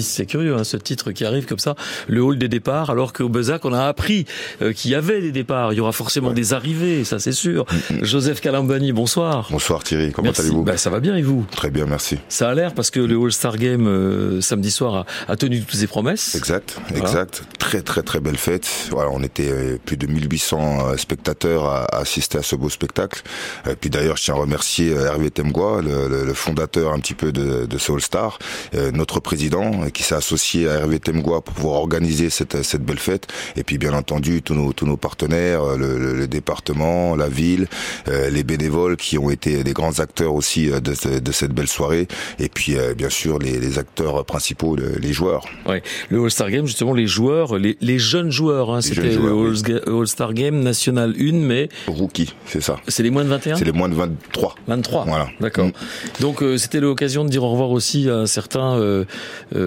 C'est 0.00 0.24
curieux, 0.24 0.56
hein, 0.56 0.64
ce 0.64 0.78
titre 0.78 1.12
qui 1.12 1.26
arrive 1.26 1.44
comme 1.44 1.58
ça, 1.58 1.74
le 2.08 2.22
hall 2.22 2.38
des 2.38 2.48
départs, 2.48 2.88
alors 2.88 3.12
qu'au 3.12 3.28
Bezac, 3.28 3.66
on 3.66 3.74
a 3.74 3.84
appris 3.84 4.24
euh, 4.62 4.72
qu'il 4.72 4.90
y 4.90 4.94
avait 4.94 5.20
des 5.20 5.32
départs. 5.32 5.74
Il 5.74 5.76
y 5.76 5.80
aura 5.80 5.92
forcément 5.92 6.30
des 6.30 6.54
arrivées, 6.54 7.04
ça 7.04 7.18
c'est 7.18 7.32
sûr. 7.32 7.66
Mm, 7.90 7.96
mm. 7.96 8.04
Joseph 8.06 8.40
Calambani, 8.40 8.92
bonsoir. 8.92 9.48
Bonsoir 9.50 9.84
Thierry, 9.84 10.10
comment 10.10 10.30
allez-vous 10.30 10.62
ben, 10.62 10.78
Ça 10.78 10.88
va 10.88 10.98
bien 10.98 11.14
et 11.14 11.20
vous? 11.20 11.44
Très 11.50 11.70
bien, 11.70 11.84
merci. 11.84 12.16
Ça 12.30 12.48
a 12.48 12.54
l'air 12.54 12.72
parce 12.72 12.90
que 12.90 13.00
le 13.00 13.22
All-Star 13.22 13.58
Game 13.58 13.86
euh, 13.86 14.40
samedi 14.40 14.70
soir 14.70 15.04
a, 15.28 15.36
tenu 15.36 15.60
toutes 15.60 15.78
ses 15.78 15.86
promesses. 15.86 16.36
Exact, 16.36 16.78
exact. 16.96 17.42
Très 17.58 17.82
très 17.82 18.02
très 18.02 18.20
belle 18.20 18.38
fête. 18.38 18.66
Voilà, 18.92 19.10
on 19.12 19.22
était 19.22 19.50
euh, 19.50 19.76
plus 19.84 19.98
de 19.98 20.06
1800 20.06 20.96
spectateurs 20.96 21.66
à, 21.66 21.98
assister 21.98 22.38
à 22.38 22.42
ce 22.42 22.56
beau 22.56 22.70
spectacle. 22.70 23.20
Et 23.68 23.76
puis 23.76 23.90
d'ailleurs, 23.90 24.16
je 24.16 24.24
tiens 24.24 24.36
à 24.36 24.38
remercier 24.38 24.92
Hervé 24.92 25.30
Temgois, 25.30 25.82
le, 25.82 26.32
fondateur 26.32 26.94
un 26.94 26.98
petit 26.98 27.12
peu 27.12 27.30
de, 27.30 27.66
de 27.66 27.76
ce 27.76 27.92
All-Star, 27.92 28.38
notre 28.94 29.20
président 29.20 29.81
qui 29.90 30.02
s'est 30.02 30.14
associé 30.14 30.68
à 30.68 30.74
Hervé 30.74 30.98
Temgois 30.98 31.42
pour 31.42 31.54
pouvoir 31.54 31.80
organiser 31.80 32.30
cette, 32.30 32.62
cette 32.62 32.82
belle 32.82 32.98
fête. 32.98 33.26
Et 33.56 33.64
puis 33.64 33.78
bien 33.78 33.92
entendu 33.94 34.42
tous 34.42 34.54
nos, 34.54 34.72
tous 34.72 34.86
nos 34.86 34.96
partenaires, 34.96 35.62
euh, 35.62 35.76
le, 35.76 36.14
le, 36.14 36.28
département, 36.28 37.16
la 37.16 37.28
ville, 37.28 37.66
euh, 38.08 38.30
les 38.30 38.44
bénévoles 38.44 38.96
qui 38.96 39.18
ont 39.18 39.30
été 39.30 39.64
des 39.64 39.72
grands 39.72 39.98
acteurs 40.00 40.34
aussi 40.34 40.70
euh, 40.70 40.80
de, 40.80 41.18
de 41.18 41.32
cette 41.32 41.52
belle 41.52 41.68
soirée. 41.68 42.08
Et 42.38 42.48
puis 42.48 42.76
bien 42.96 43.10
sûr 43.10 43.38
les, 43.38 43.58
les 43.58 43.78
acteurs 43.78 44.24
principaux, 44.24 44.76
les 44.76 45.12
joueurs. 45.12 45.44
Ouais. 45.66 45.82
Le 46.10 46.22
All-Star 46.22 46.50
Game, 46.50 46.66
justement, 46.66 46.94
les 46.94 47.06
joueurs, 47.06 47.58
les, 47.58 47.76
les 47.80 47.98
jeunes 47.98 48.30
joueurs. 48.30 48.70
Hein, 48.70 48.80
C'était 48.80 49.16
le 49.16 49.98
All-Star 50.00 50.34
Game 50.34 50.60
national 50.60 51.14
1, 51.18 51.32
mais... 51.34 51.68
Rookie, 51.86 52.34
c'est 52.46 52.60
ça. 52.60 52.76
C'est 52.88 53.02
les 53.02 53.10
moins 53.10 53.24
de 53.24 53.28
21 53.28 53.56
C'est 53.56 53.64
les 53.64 53.72
moins 53.72 53.88
de 53.88 53.94
23. 53.94 54.54
23 54.66 55.04
Voilà. 55.06 55.28
D'accord. 55.40 55.66
Mm. 55.66 55.72
Donc 56.20 56.44
c'était 56.56 56.80
l'occasion 56.80 57.24
de 57.24 57.30
dire 57.30 57.42
au 57.42 57.50
revoir 57.50 57.70
aussi 57.70 58.08
à 58.08 58.16
un 58.16 58.26
certain 58.26 58.76
euh, 58.76 59.04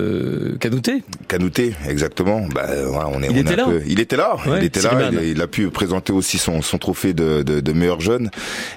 euh, 0.05 0.57
Canouté. 0.59 1.03
Canouté, 1.27 1.73
exactement. 1.87 2.47
Bah, 2.53 2.67
on 3.13 3.21
est, 3.23 3.27
il, 3.29 3.37
était 3.37 3.55
là. 3.55 3.67
il 3.87 3.99
était 3.99 4.17
là. 4.17 4.37
il 4.45 4.63
était 4.63 4.81
là. 4.81 5.11
Il, 5.23 5.41
a 5.41 5.47
pu 5.47 5.69
présenter 5.69 6.13
aussi 6.13 6.37
son, 6.37 6.61
son 6.61 6.77
trophée 6.77 7.13
de, 7.13 7.43
de, 7.43 7.59
de, 7.59 7.73
meilleur 7.73 8.01
jeune. 8.01 8.29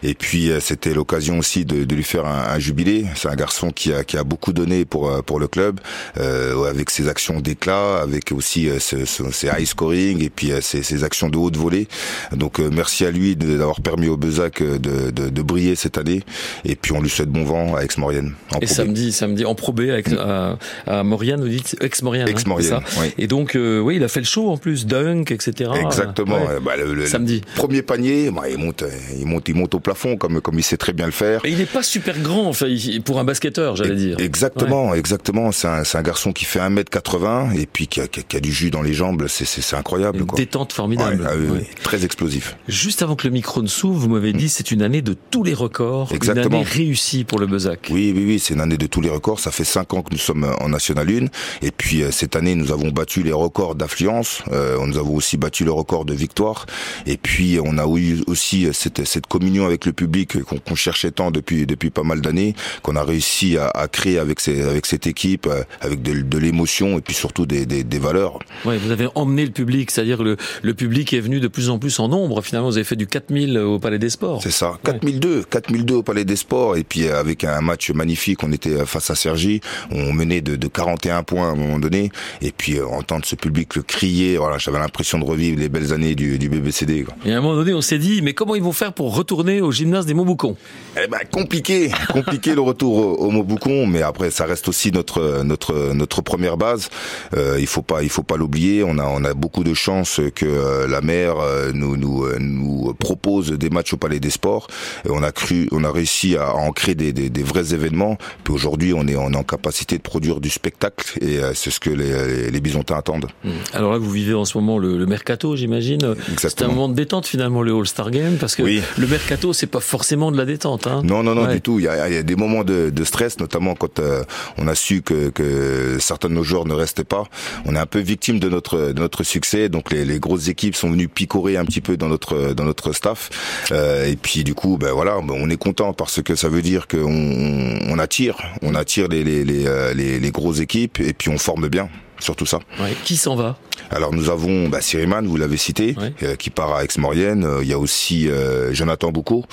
Et 0.02 0.14
puis 0.14 0.50
euh, 0.50 0.60
c'était 0.60 0.94
l'occasion 0.94 1.38
aussi 1.38 1.64
de, 1.64 1.84
de, 1.84 1.94
lui 1.94 2.02
faire 2.02 2.26
un, 2.26 2.54
un 2.54 2.58
jubilé. 2.58 3.06
C'est 3.14 3.28
un 3.28 3.36
garçon 3.36 3.70
qui 3.70 3.92
a, 3.92 4.04
qui 4.04 4.16
a 4.16 4.24
beaucoup 4.24 4.52
donné 4.52 4.84
pour 4.84 5.08
euh, 5.08 5.22
pour 5.22 5.40
le 5.40 5.48
club, 5.48 5.80
euh, 6.18 6.70
avec 6.70 6.90
ses 6.90 7.08
actions 7.08 7.40
d'éclat, 7.40 7.98
avec 8.00 8.32
aussi 8.32 8.68
euh, 8.68 8.78
ses, 8.78 9.04
ses, 9.06 9.48
high 9.48 9.66
scoring 9.66 10.22
et 10.22 10.30
puis 10.30 10.52
ses, 10.60 10.82
ses, 10.82 11.04
actions 11.04 11.28
de 11.28 11.36
haute 11.36 11.56
volée. 11.56 11.88
Donc 12.32 12.58
merci 12.58 13.04
à 13.04 13.10
lui 13.10 13.36
d'avoir 13.36 13.80
permis 13.80 14.08
au 14.08 14.16
Bezac 14.16 14.62
de, 14.62 15.10
de, 15.10 15.28
de, 15.28 15.42
briller 15.42 15.74
cette 15.74 15.98
année. 15.98 16.22
Et 16.64 16.76
puis 16.76 16.92
on 16.92 17.00
lui 17.00 17.10
souhaite 17.10 17.28
bon 17.28 17.44
vent 17.44 17.76
à 17.76 17.82
Aix-Maurienne. 17.82 18.34
Et 18.60 18.66
samedi, 18.66 19.12
samedi 19.12 19.44
en 19.44 19.54
Pro 19.54 19.72
B 19.72 19.80
avec 19.80 20.08
à, 20.12 20.58
à 20.86 21.02
Maurienne, 21.18 21.40
vous 21.40 21.48
dites 21.48 21.76
ex-Maurienne. 21.80 22.28
Ex-Maurienne. 22.28 22.80
Oui. 23.00 23.12
Et 23.18 23.26
donc 23.26 23.56
oui, 23.56 23.96
il 23.96 24.04
a 24.04 24.08
fait 24.08 24.20
le 24.20 24.26
show 24.26 24.50
en 24.50 24.56
plus, 24.56 24.86
dunk, 24.86 25.32
etc. 25.32 25.72
Exactement. 25.84 26.38
Bah, 26.64 26.76
le, 26.76 27.06
Samedi. 27.06 27.42
premier 27.56 27.82
panier, 27.82 28.30
bah, 28.30 28.42
il 28.48 28.58
monte, 28.58 28.84
il 29.18 29.26
monte, 29.26 29.48
il 29.48 29.56
monte 29.56 29.74
au 29.74 29.80
plafond 29.80 30.16
comme 30.16 30.40
comme 30.40 30.58
il 30.58 30.62
sait 30.62 30.76
très 30.76 30.92
bien 30.92 31.06
le 31.06 31.12
faire. 31.12 31.44
Et 31.44 31.50
il 31.50 31.58
n'est 31.58 31.66
pas 31.66 31.82
super 31.82 32.16
grand, 32.20 32.46
enfin, 32.46 32.68
pour 33.04 33.18
un 33.18 33.24
basketteur, 33.24 33.74
j'allais 33.74 33.96
dire. 33.96 34.20
Exactement, 34.20 34.94
exactement. 34.94 35.50
C'est 35.50 35.66
un, 35.66 35.82
un, 35.92 36.02
garçon 36.02 36.32
qui 36.32 36.44
fait 36.44 36.60
1m80 36.60 37.58
et 37.58 37.66
puis 37.66 37.88
qui 37.88 38.00
a, 38.00 38.06
qui 38.06 38.36
a, 38.36 38.40
du 38.40 38.52
jus 38.52 38.70
dans 38.70 38.82
les 38.82 38.92
jambes. 38.92 39.26
C'est 39.26 39.76
incroyable. 39.76 40.20
Une 40.20 40.26
quoi. 40.26 40.36
détente 40.36 40.72
formidable. 40.72 41.26
Ah 41.28 41.34
très 41.82 42.04
explosif. 42.04 42.56
Juste 42.68 43.02
avant 43.02 43.16
que 43.16 43.26
le 43.26 43.32
micro 43.32 43.62
ne 43.62 43.66
s'ouvre, 43.66 43.98
vous 43.98 44.08
m'avez 44.08 44.32
dit 44.32 44.48
c'est 44.48 44.70
une 44.70 44.82
année 44.82 45.02
de 45.02 45.14
tous 45.14 45.42
les 45.42 45.54
records. 45.54 46.12
Exactement. 46.12 46.46
Une 46.46 46.54
année 46.54 46.64
réussie 46.64 47.24
pour 47.24 47.38
le 47.38 47.46
Bezac. 47.46 47.88
Oui, 47.90 48.12
oui, 48.14 48.24
oui. 48.26 48.38
C'est 48.38 48.54
une 48.54 48.60
année 48.60 48.76
de 48.76 48.86
tous 48.86 49.00
les 49.00 49.10
records. 49.10 49.40
Ça 49.40 49.50
fait 49.50 49.64
5 49.64 49.94
ans 49.94 50.02
que 50.02 50.12
nous 50.12 50.18
sommes 50.18 50.46
en 50.60 50.68
National 50.68 51.07
1 51.08 51.26
et 51.62 51.70
puis 51.70 52.02
euh, 52.02 52.10
cette 52.10 52.36
année 52.36 52.54
nous 52.54 52.72
avons 52.72 52.88
battu 52.90 53.22
les 53.22 53.32
records 53.32 53.74
d'affluence. 53.74 54.42
Euh, 54.52 54.84
nous 54.86 54.98
avons 54.98 55.14
aussi 55.14 55.36
battu 55.36 55.64
le 55.64 55.72
record 55.72 56.04
de 56.04 56.14
victoire. 56.14 56.66
Et 57.06 57.16
puis 57.16 57.58
on 57.62 57.78
a 57.78 57.86
eu 57.98 58.22
aussi 58.26 58.68
cette, 58.72 59.04
cette 59.06 59.26
communion 59.26 59.66
avec 59.66 59.86
le 59.86 59.92
public 59.92 60.42
qu'on 60.42 60.74
cherchait 60.74 61.10
tant 61.10 61.30
depuis 61.30 61.66
depuis 61.66 61.90
pas 61.90 62.02
mal 62.02 62.20
d'années, 62.20 62.54
qu'on 62.82 62.96
a 62.96 63.02
réussi 63.02 63.56
à, 63.56 63.68
à, 63.68 63.88
créer 63.88 64.18
avec 64.18 64.40
ces, 64.40 64.62
avec 64.62 64.86
cette 64.86 65.06
équipe, 65.06 65.46
euh, 65.46 65.62
avec 65.80 66.02
de, 66.02 66.22
de 66.22 66.38
l'émotion 66.38 66.98
et 66.98 67.00
puis 67.00 67.14
surtout 67.14 67.46
des, 67.46 67.66
des, 67.66 67.84
des 67.84 67.98
valeurs. 67.98 68.38
Ouais, 68.64 68.78
vous 68.78 68.90
avez 68.90 69.08
emmené 69.14 69.44
le 69.44 69.52
public, 69.52 69.90
c'est-à-dire 69.90 70.22
le, 70.22 70.36
le 70.62 70.74
public 70.74 71.12
est 71.12 71.20
venu 71.20 71.40
de 71.40 71.48
plus 71.48 71.70
en 71.70 71.78
plus 71.78 71.98
en 72.00 72.08
nombre. 72.08 72.42
Finalement, 72.42 72.68
vous 72.68 72.76
avez 72.76 72.84
fait 72.84 72.96
du 72.96 73.06
4000 73.06 73.58
au 73.58 73.78
Palais 73.78 73.98
des 73.98 74.10
Sports. 74.10 74.42
C'est 74.42 74.50
ça, 74.50 74.78
4002, 74.84 75.44
4002 75.50 75.94
au 75.94 76.02
Palais 76.02 76.24
des 76.24 76.36
Sports 76.36 76.76
et 76.76 76.84
puis 76.84 77.08
avec 77.08 77.44
un 77.44 77.60
match 77.60 77.90
magnifique, 77.90 78.42
on 78.42 78.52
était 78.52 78.84
face 78.86 79.10
à 79.10 79.14
Sergi, 79.14 79.60
on 79.90 80.12
menait 80.12 80.40
de, 80.40 80.56
de 80.56 80.68
41 80.98 81.22
points 81.22 81.48
à 81.48 81.52
un 81.52 81.54
moment 81.54 81.78
donné 81.78 82.10
et 82.42 82.52
puis 82.52 82.80
entendre 82.80 83.24
ce 83.24 83.36
public 83.36 83.76
le 83.76 83.82
crier, 83.82 84.36
voilà, 84.36 84.58
j'avais 84.58 84.78
l'impression 84.78 85.18
de 85.18 85.24
revivre 85.24 85.58
les 85.58 85.68
belles 85.68 85.92
années 85.92 86.14
du, 86.14 86.38
du 86.38 86.48
BBCD. 86.48 87.04
Quoi. 87.04 87.14
Et 87.24 87.32
à 87.32 87.38
un 87.38 87.40
moment 87.40 87.56
donné, 87.56 87.74
on 87.74 87.80
s'est 87.80 87.98
dit, 87.98 88.22
mais 88.22 88.34
comment 88.34 88.54
ils 88.54 88.62
vont 88.62 88.72
faire 88.72 88.92
pour 88.92 89.14
retourner 89.14 89.60
au 89.60 89.72
gymnase 89.72 90.06
des 90.06 90.14
Montboucons? 90.14 90.56
Eh 90.96 91.06
ben, 91.06 91.18
compliqué, 91.30 91.90
compliqué 92.12 92.54
le 92.54 92.60
retour 92.60 92.96
au, 92.96 93.26
au 93.26 93.30
Montboucon, 93.30 93.86
mais 93.86 94.02
après, 94.02 94.30
ça 94.30 94.46
reste 94.46 94.68
aussi 94.68 94.92
notre 94.92 95.42
notre 95.44 95.92
notre 95.94 96.22
première 96.22 96.56
base. 96.56 96.88
Euh, 97.36 97.56
il 97.60 97.66
faut 97.66 97.82
pas 97.82 98.02
il 98.02 98.08
faut 98.08 98.22
pas 98.22 98.36
l'oublier. 98.36 98.84
On 98.84 98.98
a 98.98 99.04
on 99.04 99.24
a 99.24 99.34
beaucoup 99.34 99.64
de 99.64 99.74
chance 99.74 100.20
que 100.34 100.46
euh, 100.46 100.86
la 100.88 101.00
mer 101.00 101.36
euh, 101.38 101.72
nous 101.72 101.96
nous 101.96 102.24
euh, 102.24 102.38
nous 102.40 102.94
propose 102.98 103.52
des 103.52 103.70
matchs 103.70 103.94
au 103.94 103.96
Palais 103.96 104.20
des 104.20 104.30
Sports. 104.30 104.68
Et 105.04 105.10
on 105.10 105.22
a 105.22 105.32
cru, 105.32 105.68
on 105.72 105.84
a 105.84 105.90
réussi 105.90 106.36
à 106.36 106.54
en 106.54 106.72
créer 106.72 106.94
des, 106.94 107.12
des, 107.12 107.30
des 107.30 107.42
vrais 107.42 107.74
événements. 107.74 108.18
Puis 108.44 108.54
aujourd'hui, 108.54 108.92
on 108.94 109.06
est 109.06 109.16
on 109.16 109.32
est 109.32 109.36
en 109.36 109.42
capacité 109.42 109.96
de 109.96 110.02
produire 110.02 110.40
du 110.40 110.50
spectacle 110.50 110.77
et 111.20 111.40
c'est 111.54 111.70
ce 111.70 111.80
que 111.80 111.90
les, 111.90 112.50
les 112.50 112.60
Bisontins 112.60 112.96
attendent. 112.96 113.26
Mmh. 113.44 113.50
Alors 113.72 113.92
là, 113.92 113.98
vous 113.98 114.10
vivez 114.10 114.34
en 114.34 114.44
ce 114.44 114.56
moment 114.56 114.78
le, 114.78 114.98
le 114.98 115.06
mercato, 115.06 115.56
j'imagine. 115.56 116.14
C'est 116.36 116.62
un 116.62 116.68
moment 116.68 116.88
de 116.88 116.94
détente 116.94 117.26
finalement 117.26 117.62
le 117.62 117.74
All-Star 117.74 118.10
Game 118.10 118.36
parce 118.36 118.54
que 118.54 118.62
oui. 118.62 118.82
le 118.96 119.06
mercato 119.06 119.52
c'est 119.52 119.66
pas 119.66 119.80
forcément 119.80 120.30
de 120.30 120.36
la 120.36 120.44
détente. 120.44 120.86
Hein. 120.86 121.02
Non 121.04 121.22
non 121.22 121.34
non 121.34 121.46
ouais. 121.46 121.54
du 121.54 121.60
tout. 121.60 121.78
Il 121.78 121.84
y 121.84 121.88
a, 121.88 122.08
il 122.08 122.14
y 122.14 122.18
a 122.18 122.22
des 122.22 122.36
moments 122.36 122.64
de, 122.64 122.90
de 122.90 123.04
stress, 123.04 123.38
notamment 123.40 123.74
quand 123.74 123.98
euh, 123.98 124.22
on 124.56 124.68
a 124.68 124.74
su 124.74 125.02
que, 125.02 125.30
que 125.30 125.98
certains 125.98 126.28
de 126.28 126.34
nos 126.34 126.44
joueurs 126.44 126.66
ne 126.66 126.74
restaient 126.74 127.04
pas. 127.04 127.24
On 127.64 127.74
est 127.74 127.78
un 127.78 127.86
peu 127.86 127.98
victime 127.98 128.38
de 128.38 128.48
notre 128.48 128.92
de 128.92 129.00
notre 129.00 129.22
succès. 129.22 129.68
Donc 129.68 129.90
les, 129.90 130.04
les 130.04 130.20
grosses 130.20 130.48
équipes 130.48 130.76
sont 130.76 130.90
venues 130.90 131.08
picorer 131.08 131.56
un 131.56 131.64
petit 131.64 131.80
peu 131.80 131.96
dans 131.96 132.08
notre 132.08 132.52
dans 132.54 132.64
notre 132.64 132.92
staff. 132.92 133.30
Euh, 133.72 134.06
et 134.06 134.16
puis 134.16 134.44
du 134.44 134.54
coup, 134.54 134.76
ben 134.78 134.92
voilà, 134.92 135.18
ben, 135.22 135.34
on 135.36 135.50
est 135.50 135.56
content 135.56 135.92
parce 135.92 136.22
que 136.22 136.34
ça 136.34 136.48
veut 136.48 136.62
dire 136.62 136.86
qu'on 136.86 137.78
on 137.88 137.98
attire, 137.98 138.36
on 138.62 138.74
attire 138.74 139.08
les 139.08 139.24
les, 139.24 139.44
les 139.44 139.64
les 139.94 140.20
les 140.20 140.30
grosses 140.30 140.60
équipes 140.60 140.67
et 140.76 140.88
puis 140.88 141.28
on 141.28 141.38
forme 141.38 141.68
bien 141.68 141.88
sur 142.18 142.36
tout 142.36 142.46
ça. 142.46 142.58
Ouais. 142.80 142.94
Qui 143.04 143.16
s'en 143.16 143.36
va? 143.36 143.56
Alors 143.90 144.12
nous 144.12 144.28
avons 144.30 144.68
bah, 144.68 144.80
Siriman, 144.80 145.26
vous 145.26 145.36
l'avez 145.36 145.56
cité, 145.56 145.94
ouais. 145.98 146.12
euh, 146.22 146.36
qui 146.36 146.50
part 146.50 146.74
à 146.74 146.84
Aix-Maurienne. 146.84 147.44
Euh, 147.44 147.60
il 147.62 147.68
y 147.68 147.72
a 147.72 147.78
aussi 147.78 148.28
euh, 148.28 148.72
Jonathan 148.74 149.10
Boucault, 149.12 149.44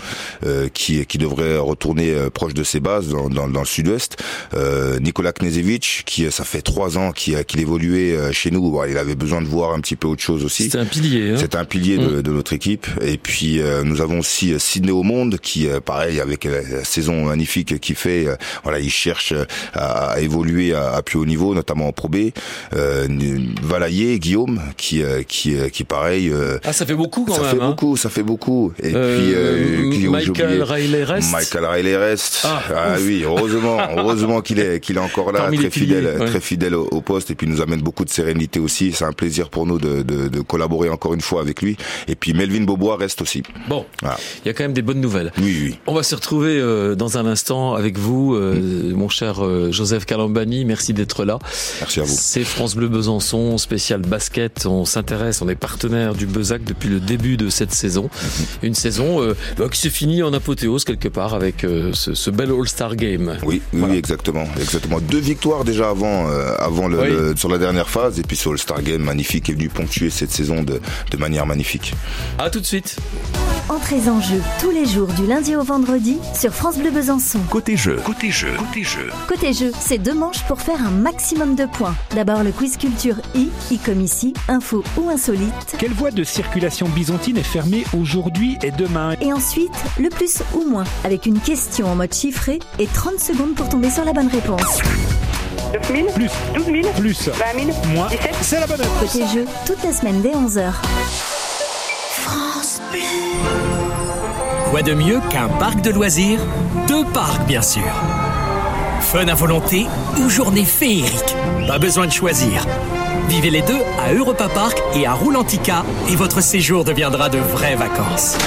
qui, 0.74 1.06
qui 1.06 1.18
devrait 1.18 1.58
retourner 1.58 2.14
proche 2.34 2.54
de 2.54 2.64
ses 2.64 2.80
bases 2.80 3.10
dans, 3.10 3.30
dans, 3.30 3.48
dans 3.48 3.62
le 3.62 3.66
sud-ouest. 3.66 4.18
Nicolas 5.02 5.32
Knezevic, 5.32 6.04
qui 6.06 6.30
ça 6.32 6.44
fait 6.44 6.62
trois 6.62 6.98
ans 6.98 7.12
qu'il 7.12 7.60
évoluait 7.60 8.32
chez 8.32 8.52
nous. 8.52 8.72
Bon, 8.72 8.84
il 8.84 8.98
avait 8.98 9.16
besoin 9.16 9.42
de 9.42 9.48
voir 9.48 9.74
un 9.74 9.80
petit 9.80 9.96
peu 9.96 10.08
autre 10.08 10.22
chose 10.22 10.44
aussi. 10.44 10.70
C'est 10.70 10.78
un 10.78 10.86
pilier. 10.86 11.32
Hein 11.32 11.38
C'est 11.38 11.56
un 11.56 11.66
pilier 11.66 11.98
de, 11.98 12.18
mmh. 12.18 12.22
de, 12.22 12.32
notre 12.32 12.54
équipe. 12.54 12.88
Et 13.02 13.18
puis 13.18 13.62
nous 13.84 14.02
avons 14.02 14.20
aussi 14.20 14.54
Sydney 14.60 14.92
Monde, 14.92 15.38
qui 15.40 15.68
pareil 15.84 16.20
avec 16.20 16.46
la 16.46 16.84
saison 16.84 17.26
magnifique 17.26 17.80
qu'il 17.80 17.96
fait. 17.96 18.28
voilà, 18.64 18.80
il 18.80 18.92
cherche 18.92 19.34
à, 19.74 20.12
à 20.12 20.20
évoluer 20.20 20.74
à, 20.74 20.94
à, 20.94 21.02
plus 21.02 21.18
haut 21.18 21.26
niveau, 21.26 21.54
notamment 21.54 21.88
en 21.88 21.92
Pro 21.92 22.10
B. 22.10 22.30
Valaillé, 22.72 24.20
Guillaume 24.20 24.62
qui 24.78 25.04
euh, 25.04 25.24
qui 25.24 25.56
qui 25.72 25.84
pareil 25.84 26.30
euh, 26.30 26.60
ah 26.64 26.74
ça 26.74 26.86
fait 26.86 26.96
beaucoup 26.96 27.26
quand 27.26 27.36
ça 27.36 27.42
même 27.42 27.52
fait 27.52 27.62
hein. 27.62 27.70
beaucoup 27.70 27.98
ça 27.98 28.10
fait 28.10 28.24
beaucoup. 28.24 28.74
Et 28.82 28.92
euh, 28.94 29.90
puis 29.90 30.06
euh, 30.06 30.10
Michael 30.10 30.64
Riley 30.64 31.04
Rest 31.04 31.32
Michael 31.32 31.66
Riley 31.66 31.98
Rest 31.98 32.42
ah, 32.44 32.62
ah 32.76 32.96
oui 33.00 33.24
heureusement 33.24 33.78
heureusement 33.98 34.42
qu'il 34.42 34.60
est 34.60 34.80
qu'il 34.80 34.98
est 34.98 35.02
encore 35.02 35.32
là 35.32 35.42
Parmi 35.42 35.58
très 35.58 35.70
fidèle 35.70 36.14
piliers, 36.14 36.26
très 36.26 36.40
fidèle 36.40 36.76
au, 36.76 36.88
au, 36.92 37.02
poste. 37.02 37.32
Et 37.32 37.36
puis 37.36 37.48
nous 37.48 37.62
amène 37.62 37.82
beaucoup 37.82 38.06
de 38.06 38.10
sérénité 38.10 38.60
aussi. 38.60 38.92
C'est 38.94 39.06
un 39.06 39.14
plaisir 39.14 39.50
pour 39.50 39.66
nous 39.66 39.78
de, 39.78 40.02
de, 40.02 40.28
de, 40.28 40.42
collaborer 40.42 40.90
encore 40.90 41.14
une 41.14 41.22
fois 41.22 41.42
avec 41.42 41.62
lui. 41.62 41.78
Et 42.08 42.16
puis 42.16 42.34
Melvin 42.34 42.64
Bobois 42.64 42.98
reste 42.98 43.22
aussi. 43.22 43.44
Bon 43.68 43.86
voilà. 44.02 44.18
il 44.44 44.48
y 44.48 44.52
a 44.52 44.54
quand 44.54 44.64
même 44.64 44.74
des 44.74 44.82
bonnes 44.82 45.02
nouvelles. 45.02 45.32
Oui 45.38 45.58
oui. 45.64 45.80
On 45.88 45.94
va 45.94 46.04
se 46.04 46.16
retrouver 46.16 46.58
euh, 46.60 46.96
dans 46.96 47.18
un 47.18 47.26
instant 47.26 47.74
avec 47.76 47.98
vous 47.98 48.36
euh, 48.36 48.56
mmh. 48.56 48.94
mon 48.94 49.10
cher 49.10 49.42
Joseph 49.72 50.06
Calambani. 50.06 50.66
Merci 50.66 50.94
d'être 50.94 51.26
là. 51.26 51.40
Merci 51.82 52.00
à 52.00 52.04
vous 52.04 52.16
France 52.48 52.76
Bleu 52.76 52.88
Besançon, 52.88 53.58
spécial 53.58 54.02
basket. 54.02 54.66
On 54.66 54.86
s'intéresse, 54.86 55.42
on 55.42 55.50
est 55.50 55.56
partenaire 55.56 56.14
du 56.16 56.26
Bezac 56.26 56.64
depuis 56.64 56.90
le 56.90 57.00
début 57.00 57.38
de 57.38 57.50
cette 57.50 57.74
saison. 57.74 58.04
Mhm. 58.04 58.46
Une 58.64 58.76
saison 58.76 59.22
euh, 59.22 59.36
bah, 59.58 59.68
qui 59.72 59.80
se 59.80 59.90
finit 59.90 60.24
en 60.24 60.34
apothéose 60.34 60.84
quelque 60.84 61.08
part 61.08 61.34
avec 61.34 61.64
euh, 61.64 61.92
ce, 61.94 62.30
bel 62.30 62.52
All-Star 62.52 62.96
Game. 62.96 63.38
Oui, 63.44 63.62
oui, 63.74 63.98
exactement, 63.98 64.46
exactement. 64.60 65.00
Deux 65.00 65.20
victoires 65.20 65.64
déjà 65.64 65.90
avant, 65.90 66.30
euh, 66.30 66.56
avant 66.60 66.88
le, 66.88 67.36
sur 67.36 67.50
la 67.50 67.58
dernière 67.58 67.90
phase, 67.90 68.20
et 68.20 68.24
puis 68.24 68.38
ce 68.38 68.50
All-Star 68.50 68.82
Game 68.82 69.04
magnifique 69.04 69.50
est 69.50 69.54
venu 69.54 69.70
ponctuer 69.70 70.10
cette 70.10 70.32
saison 70.32 70.64
de, 70.64 70.80
de 71.12 71.18
manière 71.18 71.46
magnifique. 71.46 71.94
À 72.38 72.50
tout 72.50 72.60
de 72.60 72.66
suite. 72.66 72.98
Entrez 73.70 74.10
en 74.10 74.22
jeu 74.22 74.42
tous 74.62 74.70
les 74.70 74.86
jours 74.86 75.08
du 75.08 75.26
lundi 75.26 75.56
au 75.56 75.64
vendredi 75.64 76.18
sur 76.40 76.54
France 76.54 76.78
Bleu 76.78 76.92
Besançon. 76.92 77.40
Côté 77.50 77.76
jeu, 77.76 77.98
côté 78.06 78.30
jeu, 78.30 78.54
côté 78.58 78.84
jeu. 78.84 79.10
Côté 79.28 79.54
jeu, 79.54 79.72
c'est 79.80 79.98
deux 79.98 80.14
manches 80.14 80.44
pour 80.48 80.62
faire 80.62 80.80
un 80.86 80.92
maximum 80.92 81.56
de 81.56 81.66
points. 81.66 81.96
D'abord 82.16 82.35
le 82.44 82.52
quiz 82.52 82.78
culture 82.78 83.16
I, 83.36 83.50
I 83.72 83.78
comme 83.78 84.02
ici, 84.02 84.34
info 84.48 84.84
ou 84.98 85.10
insolite. 85.10 85.76
Quelle 85.78 85.94
voie 85.94 86.12
de 86.12 86.24
circulation 86.24 86.88
byzantine 86.90 87.38
est 87.38 87.44
fermée 87.44 87.84
aujourd'hui 87.98 88.58
et 88.64 88.72
demain? 88.72 89.14
Et 89.22 89.32
ensuite, 89.32 89.74
le 90.00 90.10
plus 90.10 90.40
ou 90.54 90.64
moins, 90.70 90.86
avec 91.04 91.26
une 91.26 91.40
question 91.40 91.88
en 91.88 91.96
mode 91.96 92.14
chiffré 92.14 92.60
et 92.80 92.88
30 92.88 93.20
secondes 93.20 93.56
pour 93.56 93.70
tomber 93.70 93.90
sur 93.90 94.06
la 94.06 94.14
bonne 94.14 94.28
réponse. 94.28 94.80
9 95.74 95.92
000 95.94 96.08
Plus. 96.14 96.30
12 96.56 96.66
000 96.66 96.94
Plus. 96.98 97.30
20 97.30 97.66
000 97.66 97.78
Moins. 97.94 98.08
17 98.08 98.30
C'est 98.42 98.60
la 98.60 98.68
bonne 98.68 98.82
réponse. 98.82 99.12
Côté 99.14 99.26
jeu, 99.34 99.46
toute 99.66 99.84
la 99.84 99.92
semaine 99.92 100.22
dès 100.22 100.32
11h. 100.32 100.72
Quoi 104.72 104.82
de 104.82 104.94
mieux 104.94 105.20
qu'un 105.30 105.48
parc 105.48 105.82
de 105.82 105.92
loisirs? 105.92 106.40
Deux 106.88 107.06
parcs, 107.14 107.46
bien 107.46 107.62
sûr. 107.62 107.84
Fun 109.16 109.30
à 109.30 109.34
volonté 109.34 109.88
ou 110.20 110.28
journée 110.28 110.66
féerique 110.66 111.38
Pas 111.70 111.80
besoin 111.80 112.06
de 112.06 112.12
choisir. 112.12 112.68
Vivez 113.30 113.50
les 113.50 113.62
deux 113.62 113.80
à 113.98 114.12
Europa 114.12 114.50
Park 114.50 114.78
et 114.94 115.06
à 115.06 115.14
Roulantica 115.14 115.86
et 116.10 116.18
votre 116.18 116.42
séjour 116.42 116.84
deviendra 116.84 117.30
de 117.30 117.38
vraies 117.38 117.78
vacances. 117.78 118.38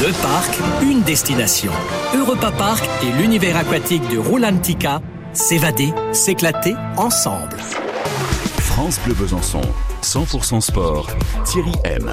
Deux 0.00 0.12
parcs, 0.14 0.58
une 0.82 1.02
destination. 1.02 1.70
Europa 2.16 2.50
Park 2.50 2.82
et 3.04 3.12
l'univers 3.22 3.56
aquatique 3.56 4.02
de 4.08 4.18
Roulantica. 4.18 5.00
S'évader, 5.32 5.94
s'éclater 6.10 6.74
ensemble. 6.96 7.56
France 8.58 8.98
Bleu 9.04 9.14
Besançon, 9.14 9.60
100% 10.02 10.62
sport, 10.62 11.06
Thierry 11.44 11.74
M. 11.84 12.12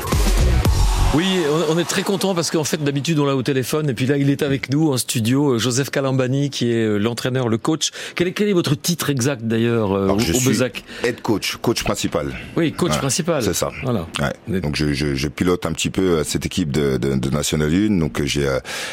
Oui, 1.15 1.43
on 1.69 1.77
est 1.77 1.83
très 1.83 2.01
content 2.01 2.33
parce 2.33 2.49
qu'en 2.49 2.63
fait 2.63 2.83
d'habitude 2.83 3.19
on 3.19 3.25
l'a 3.25 3.35
au 3.35 3.43
téléphone 3.43 3.87
et 3.87 3.93
puis 3.93 4.07
là 4.07 4.17
il 4.17 4.31
est 4.31 4.41
avec 4.41 4.71
nous 4.71 4.91
en 4.91 4.97
studio, 4.97 5.59
Joseph 5.59 5.91
Calambani 5.91 6.49
qui 6.49 6.71
est 6.71 6.85
euh, 6.85 6.97
l'entraîneur, 6.97 7.49
le 7.49 7.59
coach. 7.59 7.91
Quel 8.15 8.29
est, 8.29 8.31
quel 8.31 8.49
est 8.49 8.53
votre 8.53 8.73
titre 8.73 9.11
exact 9.11 9.43
d'ailleurs 9.43 9.91
euh, 9.91 10.09
au, 10.09 10.17
je 10.17 10.33
au 10.33 10.37
suis 10.37 10.49
Bezac? 10.49 10.83
Head 11.03 11.21
coach, 11.21 11.57
coach 11.57 11.83
principal. 11.83 12.33
Oui, 12.57 12.73
coach 12.73 12.97
principal. 12.97 13.43
C'est 13.43 13.53
ça. 13.53 13.69
Voilà. 13.83 14.07
Ouais. 14.19 14.59
Donc 14.59 14.75
je, 14.75 14.93
je, 14.93 15.13
je, 15.13 15.27
pilote 15.27 15.67
un 15.67 15.73
petit 15.73 15.91
peu 15.91 16.01
euh, 16.01 16.23
cette 16.23 16.47
équipe 16.47 16.71
de, 16.71 16.97
de, 16.97 17.13
de 17.13 17.29
National 17.29 17.71
1. 17.71 17.99
Donc 17.99 18.23
j'ai 18.25 18.49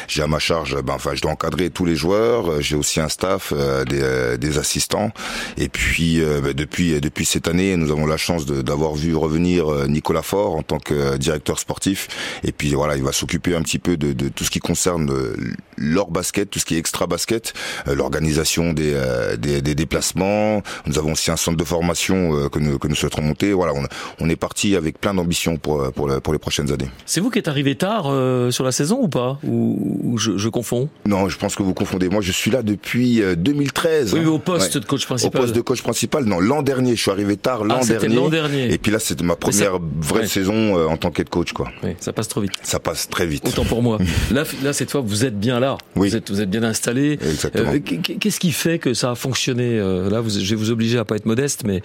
j'ai 0.07 0.21
à 0.21 0.27
ma 0.27 0.37
charge, 0.37 0.79
ben, 0.79 0.93
enfin 0.93 1.15
je 1.15 1.23
dois 1.23 1.31
encadrer 1.31 1.71
tous 1.71 1.85
les 1.85 1.95
joueurs. 1.95 2.61
J'ai 2.61 2.75
aussi 2.75 2.99
un 2.99 3.09
staff, 3.09 3.51
des, 3.89 4.37
des 4.37 4.57
assistants. 4.59 5.09
Et 5.57 5.69
puis 5.69 6.21
ben, 6.21 6.53
depuis 6.53 7.01
depuis 7.01 7.25
cette 7.25 7.47
année, 7.47 7.75
nous 7.77 7.91
avons 7.91 8.05
la 8.05 8.17
chance 8.17 8.45
d'avoir 8.45 8.93
vu 8.93 9.15
revenir 9.15 9.87
Nicolas 9.87 10.21
Faure 10.21 10.55
en 10.55 10.61
tant 10.61 10.77
que 10.77 11.17
directeur 11.17 11.57
sportif 11.57 12.09
et 12.43 12.51
puis 12.51 12.73
voilà, 12.73 12.97
il 12.97 13.03
va 13.03 13.11
s'occuper 13.11 13.55
un 13.55 13.61
petit 13.61 13.79
peu 13.79 13.97
de, 13.97 14.13
de, 14.13 14.29
tout 14.29 14.43
ce 14.43 14.51
qui 14.51 14.59
concerne 14.59 15.09
euh, 15.11 15.35
leur 15.77 16.09
basket, 16.09 16.49
tout 16.49 16.59
ce 16.59 16.65
qui 16.65 16.75
est 16.75 16.77
extra 16.77 17.07
basket, 17.07 17.53
euh, 17.87 17.95
l'organisation 17.95 18.73
des, 18.73 18.93
euh, 18.93 19.37
des, 19.37 19.61
des, 19.61 19.75
déplacements. 19.75 20.61
Nous 20.85 20.97
avons 20.97 21.13
aussi 21.13 21.31
un 21.31 21.37
centre 21.37 21.57
de 21.57 21.63
formation 21.63 22.49
que, 22.49 22.59
nous, 22.59 22.77
que 22.77 22.87
nous 22.87 22.95
souhaiterons 22.95 23.21
monter. 23.21 23.53
Voilà, 23.53 23.73
on, 23.73 23.83
on 24.19 24.29
est 24.29 24.35
parti 24.35 24.75
avec 24.75 24.99
plein 24.99 25.13
d'ambitions 25.13 25.57
pour, 25.57 25.91
pour, 25.93 26.09
pour 26.21 26.33
les 26.33 26.39
prochaines 26.39 26.71
années. 26.71 26.89
C'est 27.05 27.19
vous 27.19 27.29
qui 27.29 27.39
êtes 27.39 27.47
arrivé 27.47 27.75
tard 27.75 28.03
sur 28.51 28.63
la 28.63 28.71
saison 28.71 28.99
ou 29.01 29.07
pas? 29.07 29.39
Ou, 29.43 29.99
ou 30.03 30.17
je, 30.17 30.37
je, 30.37 30.49
confonds? 30.49 30.89
Non, 31.05 31.29
je 31.29 31.37
pense 31.37 31.55
que 31.55 31.63
vous 31.63 31.73
confondez. 31.73 32.09
Moi, 32.09 32.21
je 32.21 32.31
suis 32.31 32.51
là 32.51 32.61
depuis 32.61 33.21
2013. 33.37 34.13
Oui, 34.13 34.19
hein. 34.19 34.27
au 34.27 34.39
poste 34.39 34.75
ouais. 34.75 34.81
de 34.81 34.85
coach 34.85 35.05
principal. 35.05 35.41
Au 35.41 35.43
poste 35.43 35.55
de 35.55 35.61
coach 35.61 35.81
principal. 35.81 36.25
Non, 36.25 36.39
l'an 36.39 36.61
dernier, 36.61 36.95
je 36.95 37.01
suis 37.01 37.11
arrivé 37.11 37.37
tard 37.37 37.63
l'an 37.63 37.79
ah, 37.81 37.85
dernier. 37.85 38.29
dernier. 38.29 38.73
Et 38.73 38.77
puis 38.77 38.91
là, 38.91 38.99
c'était 38.99 39.23
ma 39.23 39.35
première 39.35 39.79
vraie 39.79 40.21
ouais. 40.21 40.27
saison 40.27 40.89
en 40.89 40.97
tant 40.97 41.11
qu'aide 41.11 41.29
coach, 41.29 41.53
quoi. 41.53 41.71
Oui, 41.83 41.95
ça 42.01 42.13
passe 42.13 42.27
trop 42.27 42.41
vite. 42.41 42.53
Ça 42.63 42.79
passe 42.79 43.07
très 43.07 43.27
vite. 43.27 43.47
Autant 43.47 43.63
pour 43.63 43.83
moi. 43.83 43.99
là, 44.31 44.43
là, 44.63 44.73
cette 44.73 44.89
fois, 44.89 45.01
vous 45.01 45.23
êtes 45.23 45.39
bien 45.39 45.59
là. 45.59 45.77
Oui. 45.95 46.09
Vous 46.09 46.15
êtes, 46.15 46.31
vous 46.31 46.41
êtes 46.41 46.49
bien 46.49 46.63
installé. 46.63 47.19
Exactement. 47.21 47.71
Euh, 47.71 47.79
Qu'est-ce 47.79 48.39
qui 48.39 48.51
fait 48.51 48.79
que 48.79 48.95
ça 48.95 49.11
a 49.11 49.15
fonctionné 49.15 49.77
euh, 49.77 50.09
Là, 50.09 50.19
vous, 50.19 50.31
je 50.31 50.49
vais 50.49 50.55
vous 50.55 50.71
obliger 50.71 50.97
à 50.97 51.05
pas 51.05 51.15
être 51.15 51.27
modeste, 51.27 51.61
mais 51.63 51.83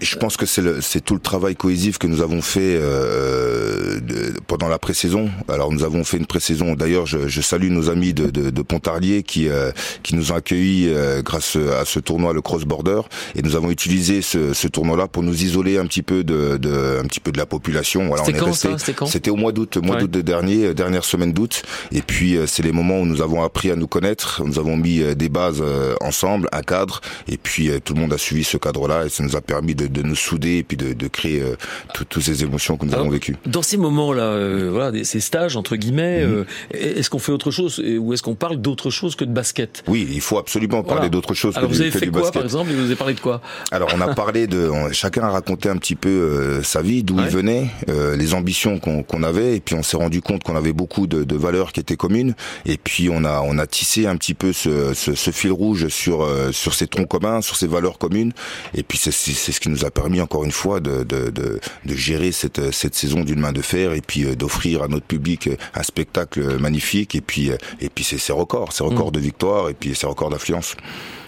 je 0.00 0.16
pense 0.16 0.36
que 0.36 0.46
c'est 0.46 1.00
tout 1.00 1.14
le 1.14 1.20
travail 1.20 1.56
cohésif 1.56 1.98
que 1.98 2.06
nous 2.06 2.22
avons 2.22 2.42
fait 2.42 2.78
euh, 2.80 3.98
pendant 4.46 4.68
la 4.68 4.78
pré-saison. 4.78 5.30
Alors, 5.48 5.72
nous 5.72 5.82
avons 5.82 6.04
fait 6.04 6.18
une 6.18 6.26
pré-saison. 6.26 6.74
D'ailleurs, 6.74 7.06
je, 7.06 7.26
je, 7.26 7.40
salue 7.40 7.70
nos 7.70 7.90
amis 7.90 8.14
de, 8.14 8.30
de, 8.30 8.50
de 8.50 8.62
Pontarlier 8.62 9.24
qui 9.24 9.48
euh, 9.48 9.72
qui 10.04 10.14
nous 10.14 10.30
ont 10.30 10.36
accueillis 10.36 10.92
grâce 11.24 11.56
à 11.56 11.84
ce 11.84 11.98
tournoi, 11.98 12.32
le 12.32 12.40
cross 12.40 12.64
border, 12.64 13.00
et 13.34 13.42
nous 13.42 13.56
avons 13.56 13.70
utilisé 13.70 14.22
ce, 14.22 14.52
ce 14.52 14.68
tournoi-là 14.68 15.08
pour 15.08 15.24
nous 15.24 15.42
isoler 15.42 15.76
un 15.76 15.86
petit 15.86 16.02
peu 16.02 16.22
de, 16.22 16.56
de 16.56 17.00
un 17.02 17.06
petit 17.06 17.20
peu 17.20 17.32
de 17.32 17.38
la 17.38 17.46
population. 17.46 18.06
Voilà, 18.06 18.22
on 18.24 18.28
est 18.28 18.40
resté. 18.40 18.68
C'était 19.06 19.30
au 19.30 19.36
mois 19.36 19.52
d'août, 19.56 19.76
mois 19.78 19.96
ouais. 19.96 20.02
d'août 20.06 20.10
dernier, 20.24 20.74
dernière 20.74 21.04
semaine 21.04 21.32
d'août. 21.32 21.62
Et 21.92 22.02
puis 22.02 22.36
c'est 22.46 22.62
les 22.62 22.72
moments 22.72 23.00
où 23.00 23.06
nous 23.06 23.22
avons 23.22 23.42
appris 23.42 23.70
à 23.70 23.76
nous 23.76 23.86
connaître. 23.88 24.42
Nous 24.44 24.58
avons 24.58 24.76
mis 24.76 24.98
des 25.16 25.28
bases 25.28 25.62
ensemble, 26.00 26.48
un 26.52 26.62
cadre, 26.62 27.00
et 27.28 27.36
puis 27.36 27.70
tout 27.84 27.94
le 27.94 28.00
monde 28.00 28.12
a 28.12 28.18
suivi 28.18 28.44
ce 28.44 28.56
cadre-là, 28.56 29.06
et 29.06 29.08
ça 29.08 29.22
nous 29.24 29.36
a 29.36 29.40
permis 29.40 29.74
de, 29.74 29.86
de 29.86 30.02
nous 30.02 30.14
souder 30.14 30.58
et 30.58 30.62
puis 30.62 30.76
de, 30.76 30.92
de 30.92 31.08
créer 31.08 31.40
euh, 31.42 31.56
toutes 31.94 32.20
ces 32.20 32.42
émotions 32.44 32.76
que 32.76 32.84
nous 32.84 32.92
Alors, 32.92 33.04
avons 33.06 33.10
vécues. 33.12 33.36
Dans 33.46 33.62
ces 33.62 33.76
moments-là, 33.76 34.22
euh, 34.22 34.68
voilà, 34.70 35.04
ces 35.04 35.20
stages 35.20 35.56
entre 35.56 35.76
guillemets, 35.76 36.24
Mhm. 36.24 36.32
euh, 36.32 36.44
est-ce 36.72 37.10
qu'on 37.10 37.18
fait 37.18 37.32
autre 37.32 37.50
chose 37.50 37.82
ou 37.98 38.12
est-ce 38.12 38.22
qu'on 38.22 38.34
parle 38.34 38.56
d'autre 38.58 38.90
chose 38.90 39.16
que 39.16 39.24
de 39.24 39.32
basket? 39.32 39.82
Oui, 39.88 40.06
il 40.12 40.20
faut 40.20 40.38
absolument 40.38 40.82
parler 40.82 41.08
d'autre 41.10 41.34
chose 41.34 41.54
que 41.54 41.58
Alors 41.58 41.70
du, 41.70 41.76
vous 41.76 41.80
avez 41.82 41.90
que 41.90 41.98
fait 41.98 42.06
quoi 42.08 42.20
basket. 42.22 42.34
par 42.34 42.44
exemple 42.44 42.70
Vous 42.72 42.84
avez 42.86 42.96
parlé 42.96 43.14
de 43.14 43.20
quoi? 43.20 43.40
Alors 43.70 43.88
on 43.96 44.00
a 44.00 44.14
parlé 44.22 44.46
de, 44.46 44.68
on- 44.68 44.92
chacun 44.92 45.22
a 45.22 45.30
raconté 45.30 45.68
un 45.68 45.76
petit 45.76 45.94
peu 45.96 46.08
euh, 46.08 46.62
sa 46.62 46.82
vie, 46.82 47.02
d'où 47.02 47.16
Ouais. 47.16 47.22
il 47.26 47.30
venait, 47.30 47.68
euh, 47.88 48.14
les 48.16 48.34
ambitions 48.34 48.78
qu'on 48.78 49.02
qu'on 49.02 49.22
avait, 49.22 49.45
et 49.54 49.60
puis 49.60 49.74
on 49.74 49.82
s'est 49.82 49.96
rendu 49.96 50.20
compte 50.20 50.42
qu'on 50.42 50.56
avait 50.56 50.72
beaucoup 50.72 51.06
de, 51.06 51.24
de 51.24 51.36
valeurs 51.36 51.72
qui 51.72 51.80
étaient 51.80 51.96
communes, 51.96 52.34
et 52.64 52.76
puis 52.76 53.08
on 53.10 53.24
a 53.24 53.40
on 53.42 53.58
a 53.58 53.66
tissé 53.66 54.06
un 54.06 54.16
petit 54.16 54.34
peu 54.34 54.52
ce, 54.52 54.94
ce, 54.94 55.14
ce 55.14 55.30
fil 55.30 55.52
rouge 55.52 55.88
sur 55.88 56.22
euh, 56.22 56.52
sur 56.52 56.74
ces 56.74 56.86
troncs 56.86 57.08
communs, 57.08 57.40
sur 57.40 57.56
ces 57.56 57.66
valeurs 57.66 57.98
communes, 57.98 58.32
et 58.74 58.82
puis 58.82 58.98
c'est 58.98 59.10
ce 59.12 59.60
qui 59.60 59.68
nous 59.68 59.84
a 59.84 59.90
permis 59.90 60.20
encore 60.20 60.44
une 60.44 60.52
fois 60.52 60.80
de 60.80 61.04
de, 61.04 61.30
de, 61.30 61.60
de 61.84 61.94
gérer 61.94 62.32
cette 62.32 62.72
cette 62.72 62.94
saison 62.94 63.20
d'une 63.22 63.40
main 63.40 63.52
de 63.52 63.62
fer, 63.62 63.92
et 63.92 64.00
puis 64.00 64.24
euh, 64.24 64.34
d'offrir 64.34 64.82
à 64.82 64.88
notre 64.88 65.06
public 65.06 65.48
un 65.74 65.82
spectacle 65.82 66.58
magnifique, 66.58 67.14
et 67.14 67.20
puis 67.20 67.50
euh, 67.50 67.56
et 67.80 67.88
puis 67.88 68.04
c'est 68.04 68.18
ces 68.18 68.32
records, 68.32 68.72
ces 68.72 68.84
records 68.84 69.12
de 69.12 69.20
victoire, 69.20 69.68
et 69.68 69.74
puis 69.74 69.94
ces 69.94 70.06
records 70.06 70.30
d'affluence. 70.30 70.74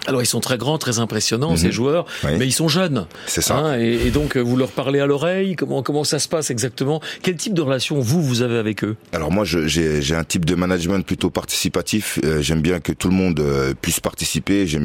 Alors 0.07 0.21
ils 0.21 0.25
sont 0.25 0.39
très 0.39 0.57
grands, 0.57 0.77
très 0.77 0.99
impressionnants 0.99 1.51
Mhm. 1.51 1.57
ces 1.57 1.71
joueurs, 1.71 2.05
Oui. 2.23 2.31
mais 2.37 2.47
ils 2.47 2.51
sont 2.53 2.67
jeunes. 2.67 3.05
C'est 3.27 3.41
ça. 3.41 3.57
Hein, 3.57 3.79
et, 3.79 4.07
et 4.07 4.11
donc 4.11 4.37
vous 4.37 4.55
leur 4.57 4.69
parlez 4.71 4.99
à 4.99 5.05
l'oreille? 5.05 5.55
Comment 5.55 5.83
comment 5.83 6.03
ça 6.03 6.19
se 6.19 6.27
passe 6.27 6.49
exactement? 6.51 7.01
Quel 7.21 7.35
type 7.35 7.53
de 7.53 7.61
relation 7.61 7.99
vous 7.99 8.21
vous 8.21 8.41
avez 8.41 8.57
avec 8.57 8.83
eux? 8.83 8.95
Alors 9.13 9.31
moi, 9.31 9.43
j'ai 9.45 10.15
un 10.15 10.23
type 10.23 10.45
de 10.45 10.55
management 10.55 11.05
plutôt 11.05 11.29
participatif. 11.29 12.19
Euh, 12.23 12.41
J'aime 12.41 12.61
bien 12.61 12.79
que 12.79 12.91
tout 12.93 13.09
le 13.09 13.13
monde 13.15 13.39
euh, 13.39 13.73
puisse 13.79 13.99
participer. 13.99 14.65
Je 14.67 14.77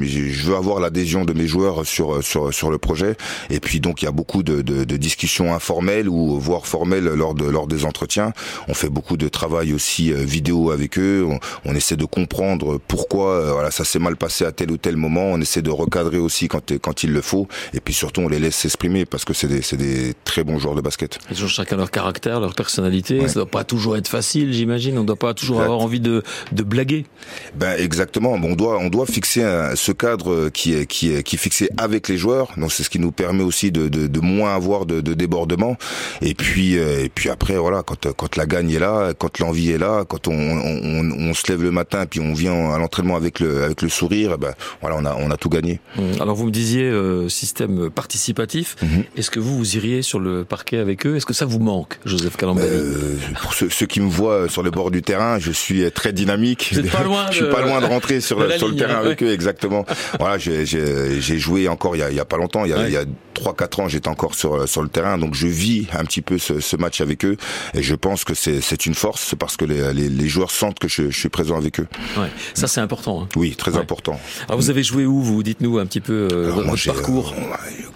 veux 0.46 0.56
avoir 0.56 0.80
l'adhésion 0.80 1.24
de 1.24 1.32
mes 1.32 1.46
joueurs 1.46 1.86
sur 1.86 2.22
sur 2.22 2.52
sur 2.52 2.70
le 2.70 2.78
projet. 2.78 3.16
Et 3.50 3.60
puis 3.60 3.80
donc 3.80 4.02
il 4.02 4.06
y 4.06 4.08
a 4.08 4.12
beaucoup 4.12 4.42
de, 4.42 4.60
de, 4.62 4.84
de 4.84 4.96
discussions 4.96 5.54
informelles 5.54 6.08
ou 6.08 6.38
voire 6.40 6.66
formelles 6.66 7.04
lors 7.04 7.34
de 7.34 7.44
lors 7.44 7.66
des 7.66 7.84
entretiens. 7.84 8.32
On 8.68 8.74
fait 8.74 8.90
beaucoup 8.90 9.16
de 9.16 9.28
travail 9.28 9.72
aussi 9.72 10.12
euh, 10.12 10.16
vidéo 10.16 10.70
avec 10.70 10.98
eux. 10.98 11.24
On, 11.28 11.38
on 11.64 11.74
essaie 11.74 11.96
de 11.96 12.04
comprendre 12.04 12.78
pourquoi 12.88 13.52
voilà 13.52 13.70
ça 13.70 13.84
s'est 13.84 13.98
mal 14.00 14.16
passé 14.16 14.44
à 14.44 14.52
tel 14.52 14.70
ou 14.70 14.76
tel 14.76 14.96
moment. 14.96 15.03
On 15.08 15.40
essaie 15.40 15.62
de 15.62 15.70
recadrer 15.70 16.18
aussi 16.18 16.48
quand 16.48 16.72
quand 16.78 17.02
il 17.02 17.12
le 17.12 17.20
faut. 17.20 17.48
Et 17.72 17.80
puis 17.80 17.94
surtout 17.94 18.20
on 18.22 18.28
les 18.28 18.38
laisse 18.38 18.56
s'exprimer 18.56 19.04
parce 19.06 19.24
que 19.24 19.32
c'est 19.34 19.48
des 19.48 19.60
des 19.76 20.14
très 20.24 20.44
bons 20.44 20.58
joueurs 20.58 20.74
de 20.74 20.80
basket. 20.80 21.18
Ils 21.30 21.42
ont 21.44 21.48
chacun 21.48 21.76
leur 21.76 21.90
caractère, 21.90 22.40
leur 22.40 22.54
personnalité. 22.54 23.20
Ouais. 23.20 23.28
Ça 23.28 23.34
doit 23.34 23.46
pas 23.46 23.64
toujours 23.64 23.96
être 23.96 24.08
facile, 24.08 24.52
j'imagine. 24.52 24.96
On 24.98 25.04
doit 25.04 25.16
pas 25.16 25.34
toujours 25.34 25.56
Exact. 25.56 25.64
avoir 25.66 25.80
envie 25.80 26.00
de 26.00 26.22
de 26.52 26.62
blaguer. 26.62 27.06
Ben 27.54 27.76
exactement. 27.78 28.32
On 28.42 28.54
doit 28.56 28.78
on 28.78 28.88
doit 28.88 29.06
fixer 29.06 29.42
un- 29.42 29.74
ce 29.76 29.92
cadre 29.92 30.48
qui 30.50 30.74
est 30.74 30.86
qui 30.86 31.12
est 31.12 31.22
qui 31.22 31.36
est 31.36 31.38
fixé 31.38 31.68
avec 31.76 32.08
les 32.08 32.16
joueurs. 32.16 32.52
Donc 32.56 32.72
c'est 32.72 32.82
ce 32.82 32.90
qui 32.90 32.98
nous 32.98 33.12
permet 33.12 33.42
aussi 33.44 33.70
de 33.72 33.88
de, 33.88 34.06
de 34.06 34.20
moins 34.20 34.54
avoir 34.54 34.86
de, 34.86 35.00
de 35.00 35.14
débordements. 35.14 35.76
Et 36.22 36.34
puis 36.34 36.78
euh, 36.78 37.04
et 37.04 37.08
puis 37.08 37.28
après 37.30 37.56
voilà 37.56 37.82
quand 37.82 38.12
quand 38.12 38.36
la 38.36 38.46
gagne 38.46 38.70
est 38.70 38.78
là, 38.78 39.12
quand 39.18 39.38
l'envie 39.38 39.70
est 39.70 39.78
là, 39.78 40.04
quand 40.06 40.28
on, 40.28 40.32
on 40.32 40.80
on 40.84 41.30
on 41.30 41.34
se 41.34 41.50
lève 41.50 41.62
le 41.62 41.70
matin 41.70 42.06
puis 42.06 42.20
on 42.20 42.32
vient 42.34 42.70
à 42.72 42.78
l'entraînement 42.78 43.16
avec 43.16 43.40
le 43.40 43.64
avec 43.64 43.82
le 43.82 43.88
sourire, 43.88 44.38
ben 44.38 44.52
voilà 44.80 44.93
on 44.98 45.04
a 45.04 45.14
on 45.18 45.30
a 45.30 45.36
tout 45.36 45.48
gagné. 45.48 45.80
Hum, 45.98 46.04
Alors 46.20 46.34
vous 46.36 46.46
me 46.46 46.50
disiez 46.50 46.84
euh, 46.84 47.28
système 47.28 47.90
participatif. 47.90 48.76
Mhm. 48.82 49.04
Est-ce 49.16 49.30
que 49.30 49.40
vous 49.40 49.56
vous 49.56 49.76
iriez 49.76 50.02
sur 50.02 50.20
le 50.20 50.44
parquet 50.44 50.78
avec 50.78 51.06
eux? 51.06 51.16
Est-ce 51.16 51.26
que 51.26 51.32
ça 51.34 51.44
vous 51.46 51.58
manque, 51.58 51.98
Joseph 52.04 52.36
Calambani? 52.36 52.66
Euh, 52.68 53.16
pour 53.42 53.54
ceux, 53.54 53.70
ceux 53.70 53.86
qui 53.86 54.00
me 54.00 54.08
voient 54.10 54.48
sur 54.48 54.62
le 54.62 54.70
bord 54.70 54.90
du 54.90 55.02
terrain, 55.02 55.38
je 55.38 55.52
suis 55.52 55.90
très 55.92 56.12
dynamique. 56.12 56.72
Vous 56.74 56.88
pas 56.88 57.02
loin 57.02 57.26
je 57.30 57.36
suis 57.36 57.50
pas 57.50 57.62
loin 57.62 57.80
de 57.80 57.86
rentrer 57.86 58.20
sur, 58.20 58.38
de 58.38 58.44
le 58.44 58.76
terrain 58.76 59.00
ouais. 59.00 59.06
avec 59.06 59.22
eux, 59.22 59.32
exactement. 59.32 59.84
voilà, 60.18 60.38
j'ai- 60.38 60.64
joué 61.38 61.68
encore 61.68 61.96
il 61.96 61.98
y 61.98 62.02
a, 62.02 62.10
il 62.10 62.16
y 62.16 62.20
a 62.20 62.24
pas 62.24 62.36
longtemps, 62.36 62.64
il 62.64 62.70
y 62.70 62.72
a, 62.72 62.78
Ouais. 62.78 62.88
il 62.88 62.92
y 62.92 62.96
a 62.96 63.04
3-4 63.34 63.80
ans, 63.82 63.88
j'étais 63.88 64.08
encore 64.08 64.34
sur 64.34 64.68
sur 64.68 64.82
le 64.82 64.88
terrain, 64.88 65.18
donc 65.18 65.34
je 65.34 65.46
vis 65.48 65.86
un 65.92 66.04
petit 66.04 66.22
peu 66.22 66.38
ce, 66.38 66.60
ce 66.60 66.76
match 66.76 67.00
avec 67.00 67.24
eux, 67.24 67.36
et 67.74 67.82
je 67.82 67.94
pense 67.94 68.24
que 68.24 68.34
c'est 68.34 68.60
c'est 68.60 68.86
une 68.86 68.94
force 68.94 69.34
parce 69.38 69.56
que 69.56 69.64
les, 69.64 69.92
les, 69.92 70.08
les 70.08 70.28
joueurs 70.28 70.50
sentent 70.52 70.78
que 70.78 70.88
je, 70.88 71.10
je, 71.10 71.18
suis 71.18 71.28
présent 71.28 71.56
avec 71.56 71.80
eux. 71.80 71.86
Ouais, 72.16 72.28
ça 72.54 72.68
c'est 72.68 72.80
important. 72.80 73.22
Hein. 73.22 73.28
Oui, 73.36 73.56
très 73.56 73.76
important. 73.76 74.20
Alors 74.48 74.60
vous 74.60 74.70
avez 74.70 74.82
joué 74.84 75.06
où 75.06 75.20
Vous? 75.20 75.42
Dites-nous 75.42 75.78
un 75.78 75.86
petit 75.86 76.00
peu 76.00 76.28
euh, 76.30 76.50
votre 76.50 76.84
parcours. 76.86 77.34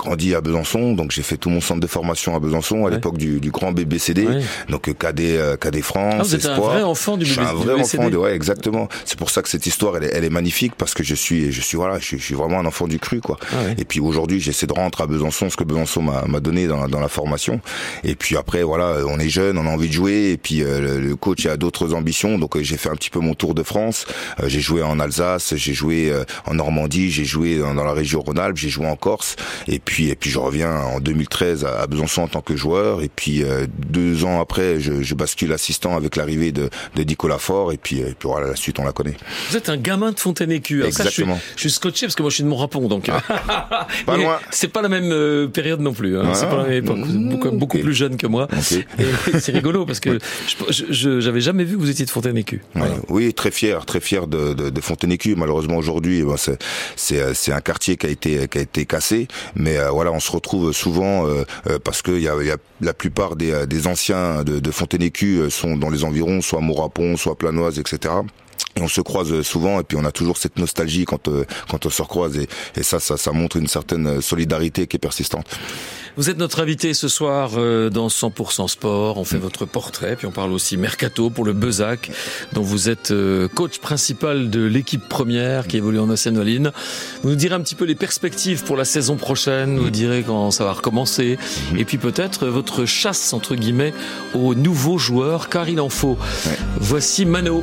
Euh, 0.08 0.18
grandi 0.18 0.34
à 0.34 0.40
Besançon, 0.40 0.94
donc 0.94 1.10
j'ai 1.10 1.22
fait 1.22 1.36
tout 1.36 1.50
mon 1.50 1.60
centre 1.60 1.80
de 1.80 1.86
formation 1.86 2.34
à 2.34 2.40
Besançon 2.40 2.86
à 2.86 2.90
l'époque 2.90 3.18
du, 3.18 3.40
du 3.40 3.50
grand 3.50 3.72
BBCD, 3.72 4.26
donc 4.68 4.92
cadet 4.98 5.38
cadet 5.60 5.82
France. 5.82 6.14
Ah, 6.18 6.22
vous 6.22 6.34
êtes 6.34 6.44
Espoir. 6.44 6.70
un 6.70 6.74
vrai 6.74 6.82
enfant 6.82 7.16
du, 7.16 7.26
je 7.26 7.32
suis 7.32 7.40
un 7.40 7.52
vrai 7.52 7.74
BBCD. 7.74 8.02
enfant 8.02 8.10
de 8.10 8.16
ouais 8.16 8.34
exactement. 8.34 8.88
C'est 9.04 9.18
pour 9.18 9.30
ça 9.30 9.42
que 9.42 9.48
cette 9.48 9.66
histoire 9.66 9.96
elle 9.98 10.04
est, 10.04 10.10
elle 10.14 10.24
est 10.24 10.30
magnifique 10.30 10.72
parce 10.76 10.94
que 10.94 11.04
je 11.04 11.14
suis 11.14 11.52
je 11.52 11.60
suis 11.60 11.76
voilà 11.76 11.98
je 11.98 12.04
suis, 12.04 12.18
je 12.18 12.24
suis 12.24 12.34
vraiment 12.34 12.58
un 12.58 12.66
enfant 12.66 12.88
du 12.88 12.98
cru 12.98 13.20
quoi. 13.20 13.36
Ah 13.52 13.64
ouais. 13.64 13.74
Et 13.78 13.84
puis 13.84 14.00
aujourd'hui 14.00 14.40
j'essaie 14.40 14.66
de 14.66 14.72
rentrer 14.72 15.04
à 15.04 15.06
Besançon 15.06 15.50
ce 15.50 15.56
que 15.56 15.64
Besançon 15.64 16.02
m'a 16.02 16.40
donné 16.40 16.66
dans, 16.66 16.88
dans 16.88 17.00
la 17.00 17.08
formation. 17.08 17.60
Et 18.02 18.14
puis 18.14 18.36
après 18.36 18.62
voilà 18.62 18.96
on 19.06 19.18
est 19.18 19.28
jeune, 19.28 19.58
on 19.58 19.66
a 19.66 19.70
envie 19.70 19.88
de 19.88 19.92
jouer 19.92 20.30
et 20.30 20.36
puis 20.38 20.62
euh, 20.62 20.98
le, 20.98 21.16
coach 21.16 21.44
a 21.46 21.56
d'autres 21.56 21.94
ambitions 21.94 22.38
donc 22.38 22.56
euh, 22.56 22.62
j'ai 22.62 22.76
fait 22.76 22.88
un 22.88 22.94
petit 22.94 23.10
peu 23.10 23.20
mon 23.20 23.34
tour 23.34 23.54
de 23.54 23.62
France. 23.62 24.06
Euh, 24.40 24.48
j'ai 24.48 24.60
joué 24.60 24.82
en 24.82 24.98
Alsace, 25.00 25.54
j'ai 25.56 25.74
joué 25.74 26.10
euh, 26.10 26.24
en 26.46 26.54
Normandie, 26.54 27.10
j'ai 27.10 27.24
joué 27.24 27.58
dans, 27.58 27.74
dans, 27.74 27.84
la 27.84 27.92
région 27.92 28.20
Rhône-Alpes, 28.20 28.56
j'ai 28.56 28.68
joué 28.68 28.86
en 28.86 28.96
Corse 28.96 29.36
et 29.66 29.78
puis 29.78 29.97
et 30.06 30.14
puis 30.14 30.30
je 30.30 30.38
reviens 30.38 30.72
en 30.72 31.00
2013 31.00 31.64
à, 31.64 31.86
Besançon 31.86 32.22
en 32.22 32.28
tant 32.28 32.40
que 32.40 32.56
joueur 32.56 33.02
et 33.02 33.10
puis 33.14 33.42
euh, 33.42 33.66
deux 33.78 34.24
ans 34.24 34.40
après 34.40 34.80
je, 34.80 35.02
je 35.02 35.14
bascule 35.14 35.52
assistant 35.52 35.96
avec 35.96 36.16
l'arrivée 36.16 36.52
de, 36.52 36.70
de 36.94 37.02
Nicolas 37.02 37.38
Faure 37.38 37.72
et 37.72 37.76
puis, 37.76 37.98
et 37.98 38.14
puis 38.18 38.28
voilà 38.28 38.46
la 38.46 38.56
suite 38.56 38.78
on 38.78 38.84
la 38.84 38.92
connaît. 38.92 39.16
Vous 39.50 39.56
êtes 39.56 39.68
un 39.68 39.76
gamin 39.76 40.12
de 40.12 40.20
Fontaine-Écu. 40.20 40.84
Exactement. 40.84 41.34
Ça, 41.34 41.40
je, 41.40 41.46
suis, 41.46 41.56
je, 41.56 41.60
suis, 41.60 41.70
scotché 41.70 42.06
parce 42.06 42.14
que 42.14 42.22
moi 42.22 42.30
je 42.30 42.36
suis 42.36 42.44
de 42.44 42.48
Montrapon 42.48 42.88
donc 42.88 43.08
ah, 43.08 43.86
pas 44.06 44.16
loin. 44.16 44.38
C'est 44.50 44.68
pas 44.68 44.82
la 44.82 44.88
même 44.88 45.10
euh, 45.12 45.48
période 45.48 45.80
non 45.80 45.92
plus. 45.92 46.18
Hein. 46.18 46.24
Ah, 46.26 46.34
c'est 46.34 46.48
pas 46.48 46.56
la 46.58 46.64
même 46.64 46.84
époque. 46.84 46.98
Mmh, 46.98 47.28
beaucoup, 47.28 47.50
beaucoup 47.50 47.76
okay. 47.76 47.84
plus 47.84 47.94
jeune 47.94 48.16
que 48.16 48.26
moi. 48.26 48.48
Okay. 48.52 48.84
c'est 49.40 49.52
rigolo 49.52 49.86
parce 49.86 50.00
que 50.00 50.18
je 50.70 51.20
j'avais 51.20 51.40
jamais 51.40 51.64
vu 51.64 51.76
que 51.76 51.80
vous 51.80 51.90
étiez 51.90 52.04
de 52.04 52.10
Fontaine-Écu. 52.10 52.62
Voilà. 52.74 52.94
Oui, 53.08 53.32
très 53.34 53.50
fier, 53.50 53.84
très 53.86 54.00
fier 54.00 54.26
de, 54.26 54.54
de, 54.54 54.70
de 54.70 54.80
Fontaine-Écu. 54.80 55.34
Malheureusement 55.34 55.76
aujourd'hui, 55.76 56.22
ben, 56.22 56.36
c'est 56.36 56.58
c'est 56.96 57.34
c'est 57.34 57.52
un 57.52 57.60
quartier 57.60 57.96
qui 57.96 58.06
a 58.06 58.10
été 58.10 58.48
qui 58.48 58.58
a 58.58 58.60
été 58.60 58.86
cassé, 58.86 59.28
mais 59.54 59.78
euh, 59.78 59.88
voilà, 59.90 60.12
on 60.12 60.21
se 60.21 60.30
retrouve 60.30 60.73
souvent 60.73 61.26
euh, 61.26 61.45
parce 61.83 62.02
que 62.02 62.12
y 62.12 62.28
a, 62.28 62.42
y 62.42 62.50
a, 62.50 62.57
la 62.80 62.95
plupart 62.95 63.37
des, 63.37 63.87
anciens 63.87 64.45
de, 64.45 64.61
de 64.61 64.71
Fontaine-Écu 64.71 65.50
sont 65.50 65.76
dans 65.76 65.90
les 65.90 66.04
environs, 66.04 66.40
soit 66.40 66.61
Morapon, 66.61 67.16
soit 67.16 67.37
Planoise, 67.37 67.78
etc. 67.78 68.14
Et 68.78 68.80
on 68.80 68.88
se 68.88 69.00
croise 69.00 69.42
souvent 69.42 69.80
et 69.80 69.82
puis 69.82 69.99
on 70.00 70.04
a 70.04 70.12
toujours 70.12 70.38
cette 70.38 70.56
nostalgie 70.56 71.04
quand 71.04 71.26
euh, 71.28 71.44
quand 71.68 71.85
on 71.85 71.90
se 71.90 72.00
recroise 72.00 72.38
et, 72.38 72.49
et 72.76 72.82
ça, 72.85 73.00
ça 73.00 73.16
ça 73.16 73.32
montre 73.32 73.56
une 73.56 73.66
certaine 73.66 74.20
solidarité 74.20 74.87
qui 74.87 74.97
est 74.97 75.00
persistante. 75.00 75.47
Vous 76.18 76.30
êtes 76.30 76.38
notre 76.38 76.61
invité 76.61 76.94
ce 76.94 77.06
soir 77.06 77.52
euh, 77.58 77.90
dans 77.90 78.08
100% 78.08 78.66
Sport. 78.66 79.18
On 79.18 79.25
fait 79.25 79.38
votre 79.38 79.66
portrait, 79.66 80.16
puis 80.16 80.26
on 80.26 80.32
parle 80.32 80.50
aussi 80.50 80.76
mercato 80.76 81.30
pour 81.30 81.44
le 81.44 81.52
Bezac, 81.52 82.11
dont 82.54 82.62
vous 82.62 82.88
êtes 82.88 83.12
euh, 83.12 83.47
coach 83.47 83.78
principal 83.78 84.50
de 84.50 84.64
l'équipe 84.64 85.08
première 85.08 85.68
qui 85.68 85.76
évolue 85.76 86.00
en 86.00 86.11
Océanoline. 86.11 86.73
Vous 87.23 87.30
nous 87.30 87.37
direz 87.37 87.54
un 87.54 87.61
petit 87.61 87.76
peu 87.76 87.85
les 87.85 87.94
perspectives 87.94 88.64
pour 88.64 88.76
la 88.76 88.85
saison 88.85 89.14
prochaine. 89.14 89.78
Vous 89.78 89.90
direz 89.90 90.25
quand 90.26 90.50
ça 90.50 90.64
va 90.64 90.73
recommencer, 90.73 91.38
et 91.76 91.85
puis 91.85 91.99
peut-être 91.99 92.49
votre 92.49 92.85
chasse 92.85 93.32
entre 93.32 93.54
guillemets 93.54 93.94
aux 94.35 94.56
nouveaux 94.56 94.99
joueurs, 94.99 95.49
car 95.49 95.68
il 95.68 95.80
en 95.80 95.88
faut. 95.88 96.18
Voici 96.80 97.26
Mano. 97.26 97.62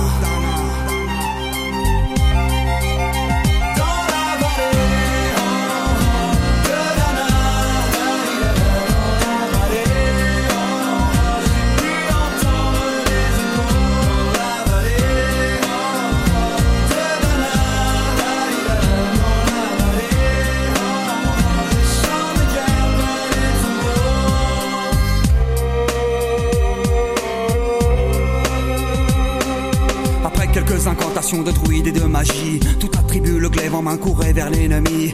De 31.39 31.51
druides 31.51 31.87
et 31.87 31.91
de 31.93 32.03
magie. 32.03 32.59
Toute 32.77 32.93
la 32.93 33.03
tribu, 33.03 33.39
le 33.39 33.47
glaive 33.47 33.73
en 33.73 33.81
main, 33.81 33.95
courait 33.95 34.33
vers 34.33 34.49
l'ennemi. 34.49 35.13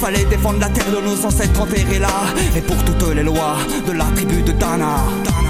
Fallait 0.00 0.24
défendre 0.26 0.60
la 0.60 0.68
terre 0.68 0.88
de 0.88 1.00
nos 1.00 1.26
ancêtres 1.26 1.60
enterrés 1.60 1.98
là. 1.98 2.08
Et 2.54 2.60
pour 2.60 2.76
toutes 2.84 3.12
les 3.12 3.24
lois 3.24 3.56
de 3.84 3.92
la 3.92 4.04
tribu 4.14 4.40
de. 4.42 4.52
Dana. 4.52 5.49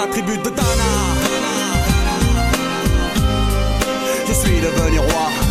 la 0.00 0.06
tribu 0.06 0.36
de 0.38 0.50
Dana. 0.50 0.90
Je 4.28 4.32
suis 4.32 4.60
devenu 4.60 4.98
roi. 5.00 5.47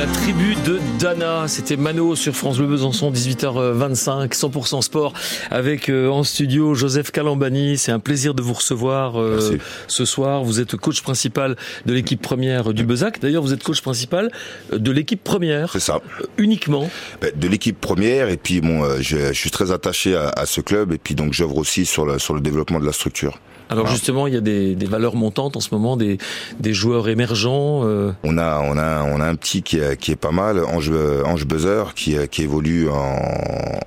La 0.00 0.06
tribu 0.06 0.54
de 0.64 0.80
Dana, 0.98 1.46
c'était 1.46 1.76
Mano 1.76 2.16
sur 2.16 2.34
France 2.34 2.56
Bleu 2.56 2.68
Besançon, 2.68 3.12
18h25, 3.12 4.32
100% 4.32 4.80
sport, 4.80 5.12
avec 5.50 5.90
euh, 5.90 6.08
en 6.08 6.24
studio 6.24 6.74
Joseph 6.74 7.10
Calambani. 7.10 7.76
C'est 7.76 7.92
un 7.92 7.98
plaisir 7.98 8.32
de 8.32 8.40
vous 8.40 8.54
recevoir 8.54 9.20
euh, 9.20 9.58
ce 9.88 10.04
soir. 10.06 10.42
Vous 10.42 10.58
êtes 10.58 10.74
coach 10.76 11.02
principal 11.02 11.54
de 11.84 11.92
l'équipe 11.92 12.22
première 12.22 12.72
du 12.72 12.84
Bezac. 12.84 13.20
D'ailleurs, 13.20 13.42
vous 13.42 13.52
êtes 13.52 13.62
coach 13.62 13.82
principal 13.82 14.30
de 14.72 14.90
l'équipe 14.90 15.22
première 15.22 15.70
C'est 15.70 15.80
ça. 15.80 15.96
euh, 15.96 16.24
uniquement. 16.38 16.88
Ben, 17.20 17.30
de 17.36 17.48
l'équipe 17.48 17.78
première 17.78 18.30
et 18.30 18.38
puis 18.38 18.62
bon, 18.62 18.82
euh, 18.82 19.02
je, 19.02 19.18
je 19.18 19.38
suis 19.38 19.50
très 19.50 19.70
attaché 19.70 20.16
à, 20.16 20.30
à 20.30 20.46
ce 20.46 20.62
club 20.62 20.94
et 20.94 20.98
puis 20.98 21.14
donc 21.14 21.34
j'œuvre 21.34 21.58
aussi 21.58 21.84
sur 21.84 22.06
le 22.06 22.18
sur 22.18 22.32
le 22.32 22.40
développement 22.40 22.80
de 22.80 22.86
la 22.86 22.92
structure. 22.92 23.38
Alors 23.70 23.84
Voilà. 23.84 23.94
justement, 23.96 24.26
il 24.26 24.34
y 24.34 24.36
a 24.36 24.40
des, 24.40 24.74
des 24.74 24.86
valeurs 24.86 25.14
montantes 25.16 25.56
en 25.56 25.60
ce 25.60 25.68
moment, 25.72 25.96
des, 25.96 26.18
des 26.58 26.74
joueurs 26.74 27.08
émergents. 27.08 27.82
euh, 27.84 28.12
On 28.24 28.36
a 28.36 28.60
on 28.64 28.76
a 28.76 29.02
on 29.04 29.20
a 29.20 29.26
un 29.26 29.34
petit 29.36 29.62
qui 29.62 29.78
est, 29.78 29.96
qui 29.96 30.10
est 30.12 30.16
pas 30.16 30.32
mal, 30.32 30.62
Ange 30.64 30.92
Ange 31.24 31.46
Buzzer 31.46 31.94
qui 31.94 32.16
qui 32.30 32.42
évolue 32.42 32.88
en, 32.88 33.18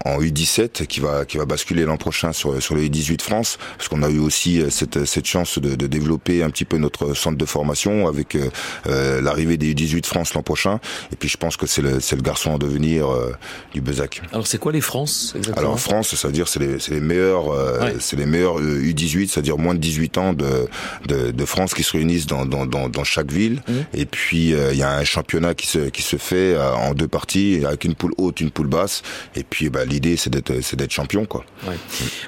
en 0.06 0.20
U17 0.20 0.86
qui 0.88 1.00
va 1.00 1.26
qui 1.26 1.38
va 1.38 1.46
basculer 1.46 1.84
l'an 1.86 1.98
prochain 1.98 2.32
sur 2.34 2.62
sur 2.62 2.76
le 2.76 2.82
U18 2.84 3.22
France 3.22 3.58
parce 3.78 3.90
qu'on 3.90 4.04
a 4.04 4.10
eu 4.10 4.20
aussi 4.20 4.62
euh, 4.62 4.70
cette 4.70 5.06
cette 5.06 5.26
chance 5.26 5.60
de, 5.60 5.76
de 5.76 5.88
développer 5.88 6.44
un 6.44 6.50
petit 6.50 6.66
peu 6.66 6.78
notre 6.78 7.14
centre 7.14 7.38
de 7.38 7.46
formation 7.46 8.08
avec 8.08 8.36
euh, 8.36 8.50
euh, 8.88 9.22
l'arrivée 9.22 9.58
des 9.58 9.74
U18 9.74 10.06
France 10.06 10.34
l'an 10.34 10.44
prochain 10.44 10.80
et 11.12 11.16
puis 11.16 11.30
je 11.30 11.38
pense 11.38 11.58
que 11.58 11.68
c'est 11.68 11.82
le 11.82 12.00
c'est 12.00 12.16
le 12.16 12.22
garçon 12.22 12.56
à 12.56 12.58
devenir 12.58 13.12
euh, 13.12 13.34
du 13.74 13.82
Bezac. 13.82 14.22
Alors 14.32 14.48
c'est 14.48 14.58
quoi 14.60 14.72
les 14.72 14.82
France 14.82 15.34
exactement? 15.36 15.68
Alors 15.68 15.80
France, 15.80 16.16
ça 16.16 16.28
veut 16.28 16.34
dire 16.34 16.48
c'est 16.48 16.60
les, 16.60 16.80
c'est 16.80 16.94
les 16.94 17.00
meilleurs, 17.02 17.50
euh, 17.52 17.80
Ouais. 17.84 17.96
c'est 18.00 18.16
les 18.16 18.26
meilleurs 18.26 18.60
euh, 18.60 18.82
U18, 18.82 19.28
c'est-à-dire 19.30 19.58
moins 19.58 19.73
de 19.74 19.80
18 19.80 20.18
ans 20.18 20.34
de, 20.34 20.68
de, 21.08 21.32
de 21.32 21.46
France 21.46 21.74
qui 21.74 21.84
se 21.84 21.94
réunissent 21.94 22.28
dans, 22.28 22.46
dans, 22.46 22.66
dans, 22.66 22.90
dans 22.90 23.04
chaque 23.04 23.32
ville. 23.32 23.62
Mhm. 23.68 23.86
Et 23.94 24.06
puis 24.06 24.54
euh, 24.54 24.74
il 24.74 24.80
y 24.80 24.84
a 24.84 24.98
un 24.98 25.04
championnat 25.04 25.54
qui 25.54 25.68
se, 25.68 25.90
qui 25.90 26.02
se 26.02 26.18
fait 26.18 26.54
euh, 26.56 26.74
en 26.74 26.94
deux 26.94 27.08
parties, 27.08 27.62
avec 27.66 27.84
une 27.86 27.96
poule 27.96 28.14
haute, 28.18 28.42
une 28.42 28.52
poule 28.52 28.68
basse. 28.68 29.02
Et 29.36 29.44
puis 29.44 29.70
bah, 29.70 29.86
l'idée 29.86 30.18
c'est 30.18 30.30
d'être, 30.30 30.62
c'est 30.62 30.76
d'être 30.76 30.92
champion 30.92 31.26
quoi. 31.26 31.44
Ouais. 31.68 31.76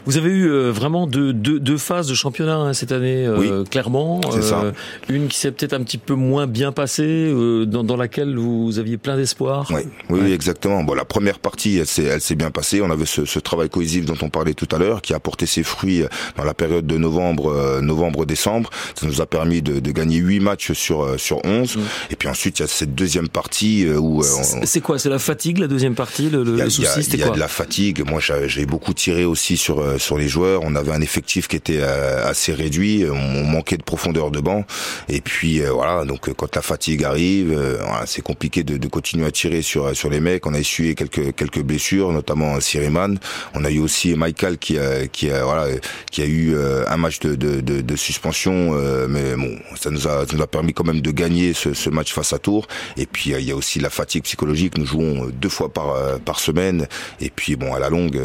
Vous 0.06 0.18
avez 0.18 0.30
eu 0.30 0.50
euh, 0.50 0.72
vraiment 0.72 1.08
deux, 1.08 1.34
deux, 1.34 1.60
deux 1.60 1.78
phases 1.78 2.08
de 2.08 2.14
championnat 2.14 2.58
hein, 2.58 2.74
cette 2.74 2.92
année, 2.92 3.28
clairement. 3.70 4.22
ça. 4.42 4.72
Une 5.10 5.28
qui 5.28 5.38
s'est 5.38 5.52
peut-être 5.52 5.74
un 5.74 5.84
petit 5.84 5.98
peu 5.98 6.14
moins 6.14 6.48
bien 6.48 6.72
passée, 6.72 7.32
dans, 7.68 7.84
dans 7.84 7.98
laquelle 7.98 8.36
vous 8.38 8.80
aviez 8.80 8.98
plein 8.98 9.16
d'espoir. 9.16 9.72
Oui, 9.72 9.82
oui, 10.10 10.32
exactement. 10.32 10.84
Bon, 10.84 10.94
la 10.94 11.06
première 11.06 11.40
partie, 11.40 11.78
elle 11.78 11.86
s'est, 11.88 12.04
elle 12.04 12.22
s'est 12.22 12.36
bien 12.36 12.52
passée. 12.52 12.82
On 12.82 12.90
avait 12.90 13.06
ce, 13.06 13.26
ce 13.26 13.40
travail 13.40 13.70
cohésif 13.70 14.06
dont 14.06 14.18
on 14.22 14.30
parlait 14.30 14.54
tout 14.54 14.68
à 14.72 14.78
l'heure, 14.78 15.02
qui 15.02 15.14
a 15.14 15.20
porté 15.20 15.46
ses 15.46 15.64
fruits 15.64 16.04
dans 16.38 16.44
la 16.44 16.54
période 16.54 16.86
de 16.86 16.98
novembre, 16.98 17.35
euh, 17.46 17.82
novembre-décembre. 17.82 18.70
Ça 19.00 19.06
nous 19.06 19.22
a 19.22 19.26
permis 19.26 19.62
de, 19.62 19.80
de 19.80 19.92
gagner 19.92 20.18
huit 20.18 20.40
matchs 20.40 20.72
sur 20.74 21.04
euh, 21.04 21.18
sur 21.18 21.44
11 21.46 21.78
Et 22.12 22.16
puis 22.16 22.28
ensuite, 22.28 22.60
il 22.60 22.62
y 22.62 22.66
a 22.66 22.68
cette 22.68 22.96
deuxième 22.96 23.28
partie 23.30 23.86
euh, 23.86 23.98
où 23.98 24.22
euh, 24.22 24.26
C'est 24.64 24.82
quoi? 24.82 25.00
C'est 25.00 25.10
la 25.10 25.20
fatigue, 25.20 25.58
la 25.58 25.68
deuxième 25.68 25.96
partie? 25.96 26.30
Le, 26.30 26.44
le- 26.44 26.54
a, 26.62 26.66
le 26.66 26.72
il 26.72 26.82
y 26.82 26.86
a- 26.86 26.90
souci, 26.90 27.00
il 27.00 27.04
c'était 27.04 27.18
y 27.18 27.24
a 27.24 27.28
quoi? 27.28 27.36
de 27.36 27.40
la 27.40 27.48
fatigue. 27.48 28.04
Moi, 28.10 28.20
j'ai 28.48 28.66
beaucoup 28.66 28.94
tiré 28.94 29.26
aussi 29.26 29.58
sur 29.58 29.80
euh, 29.80 29.98
sur 29.98 30.18
les 30.18 30.28
joueurs. 30.28 30.62
On 30.64 30.76
avait 30.76 30.92
un 30.92 31.02
effectif 31.02 31.48
qui 31.48 31.56
était 31.56 31.80
euh, 31.82 32.28
assez 32.28 32.54
réduit. 32.54 33.06
On, 33.12 33.44
manquait 33.46 33.78
de 33.78 33.84
profondeur 33.84 34.32
de 34.32 34.40
banc. 34.40 34.66
Et 35.10 35.22
puis 35.22 35.62
euh, 35.62 35.72
voilà. 35.72 36.04
Donc 36.06 36.28
euh, 36.30 36.34
quand 36.36 36.56
la 36.56 36.62
fatigue 36.62 37.04
arrive, 37.04 37.52
euh, 37.52 37.78
voilà, 37.80 38.06
c'est 38.06 38.22
compliqué 38.22 38.64
de, 38.64 38.78
de 38.78 38.88
continuer 38.88 39.26
à 39.26 39.32
tirer 39.32 39.62
sur 39.62 39.96
sur 39.96 40.10
les 40.10 40.20
mecs. 40.20 40.46
On 40.46 40.54
a 40.54 40.60
essuyé 40.60 40.96
quelques 40.96 41.36
quelques 41.36 41.62
blessures, 41.62 42.12
notamment 42.12 42.60
Siriman. 42.60 43.18
On 43.54 43.64
a 43.66 43.70
eu 43.72 43.80
aussi 43.80 44.14
Michael 44.16 44.58
qui 44.58 44.78
a 44.78 45.08
qui 45.08 45.30
a 45.30 45.44
voilà 45.44 45.68
qui 46.12 46.22
a 46.22 46.26
eu 46.26 46.54
euh, 46.56 46.84
un 46.88 46.98
match 46.98 47.20
de 47.20 47.25
de, 47.26 47.96
suspension. 47.96 48.72
euh, 48.74 49.08
mais 49.10 49.36
bon, 49.36 49.58
ça 49.76 49.90
nous 49.90 50.08
a 50.08 50.48
permis 50.48 50.74
quand 50.74 50.86
même 50.86 51.02
de 51.02 51.12
gagner 51.12 51.54
ce, 51.54 51.90
match 51.90 52.14
face 52.14 52.34
à 52.34 52.40
Tours. 52.40 52.68
Et 52.98 53.06
puis 53.06 53.34
euh, 53.34 53.40
il 53.40 53.48
y 53.48 53.52
a 53.52 53.56
aussi 53.56 53.80
la 53.80 53.90
fatigue 53.90 54.24
psychologique. 54.24 54.78
Nous 54.78 54.86
jouons 54.86 55.28
euh, 55.28 55.32
deux 55.32 55.50
fois 55.50 55.72
par 55.72 56.40
semaine. 56.40 56.88
Et 57.20 57.30
puis 57.30 57.56
bon, 57.56 57.74
à 57.74 57.80
la 57.80 57.90
longue, 57.90 58.22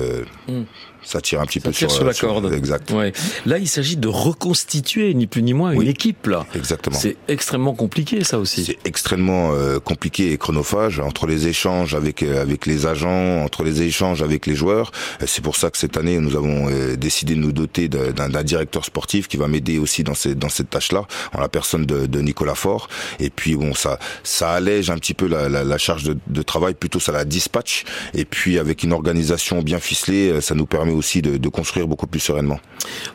Mm. 0.48 0.62
Ça 1.02 1.20
tire 1.20 1.40
un 1.40 1.46
petit 1.46 1.60
Ça 1.60 1.68
peu 1.68 1.74
tire 1.74 1.90
sur, 1.90 1.98
sur 1.98 2.06
la 2.06 2.12
sur- 2.12 2.28
corde. 2.28 2.52
Exact. 2.52 2.90
Ouais. 2.90 3.12
Là, 3.46 3.58
il 3.58 3.68
s'agit 3.68 3.96
de 3.96 4.08
reconstituer, 4.08 5.14
ni 5.14 5.26
plus 5.26 5.42
ni 5.42 5.52
moins, 5.54 5.72
une 5.72 5.86
équipe. 5.86 6.26
là. 6.26 6.46
Exactement. 6.54 6.96
C'est 6.98 7.16
extrêmement 7.28 7.74
compliqué, 7.74 8.24
ça 8.24 8.38
aussi. 8.38 8.64
C'est 8.64 8.78
extrêmement 8.84 9.52
euh, 9.52 9.78
compliqué 9.78 10.32
et 10.32 10.38
chronophage 10.38 10.98
entre 11.00 11.26
les 11.26 11.46
échanges 11.46 11.94
avec 11.94 12.22
euh, 12.22 12.42
avec 12.42 12.66
les 12.66 12.86
agents, 12.86 13.42
entre 13.44 13.62
les 13.62 13.82
échanges 13.82 14.22
avec 14.22 14.46
les 14.46 14.54
joueurs. 14.54 14.92
Euh, 15.22 15.26
C'est 15.26 15.42
pour 15.42 15.56
ça 15.56 15.70
que 15.70 15.78
cette 15.78 15.96
année 15.96 16.18
nous 16.18 16.36
avons 16.36 16.68
euh, 16.70 16.96
décidé 16.96 17.34
de 17.34 17.40
nous 17.40 17.52
doter 17.52 17.88
d'un 17.88 18.42
directeur 18.42 18.84
sportif 18.84 19.28
qui 19.28 19.36
va 19.36 19.48
m'aider 19.48 19.78
aussi 19.78 20.02
dans 20.04 20.14
ces 20.14 20.34
dans 20.34 20.48
cette 20.48 20.70
tâche-là, 20.70 21.06
en 21.34 21.40
la 21.40 21.48
personne 21.48 21.86
de, 21.86 22.06
de 22.06 22.20
Nicolas 22.20 22.54
Faure. 22.54 22.88
Et 23.18 23.30
puis 23.30 23.56
bon, 23.56 23.74
ça 23.74 23.98
ça 24.22 24.50
allège 24.52 24.90
un 24.90 24.96
petit 24.96 25.14
peu 25.14 25.26
la, 25.26 25.48
la, 25.48 25.64
la 25.64 25.78
charge 25.78 26.04
de, 26.04 26.16
de 26.26 26.42
travail, 26.42 26.74
plutôt 26.74 27.00
ça 27.00 27.12
la 27.12 27.24
dispatche. 27.24 27.84
Et 28.14 28.24
puis 28.24 28.58
avec 28.58 28.82
une 28.82 28.92
organisation 28.92 29.62
bien 29.62 29.80
ficelée, 29.80 30.30
euh, 30.30 30.40
ça 30.40 30.54
nous 30.54 30.66
permet 30.66 30.89
aussi 30.92 31.22
de, 31.22 31.36
de 31.36 31.48
construire 31.48 31.86
beaucoup 31.86 32.06
plus 32.06 32.20
sereinement. 32.20 32.58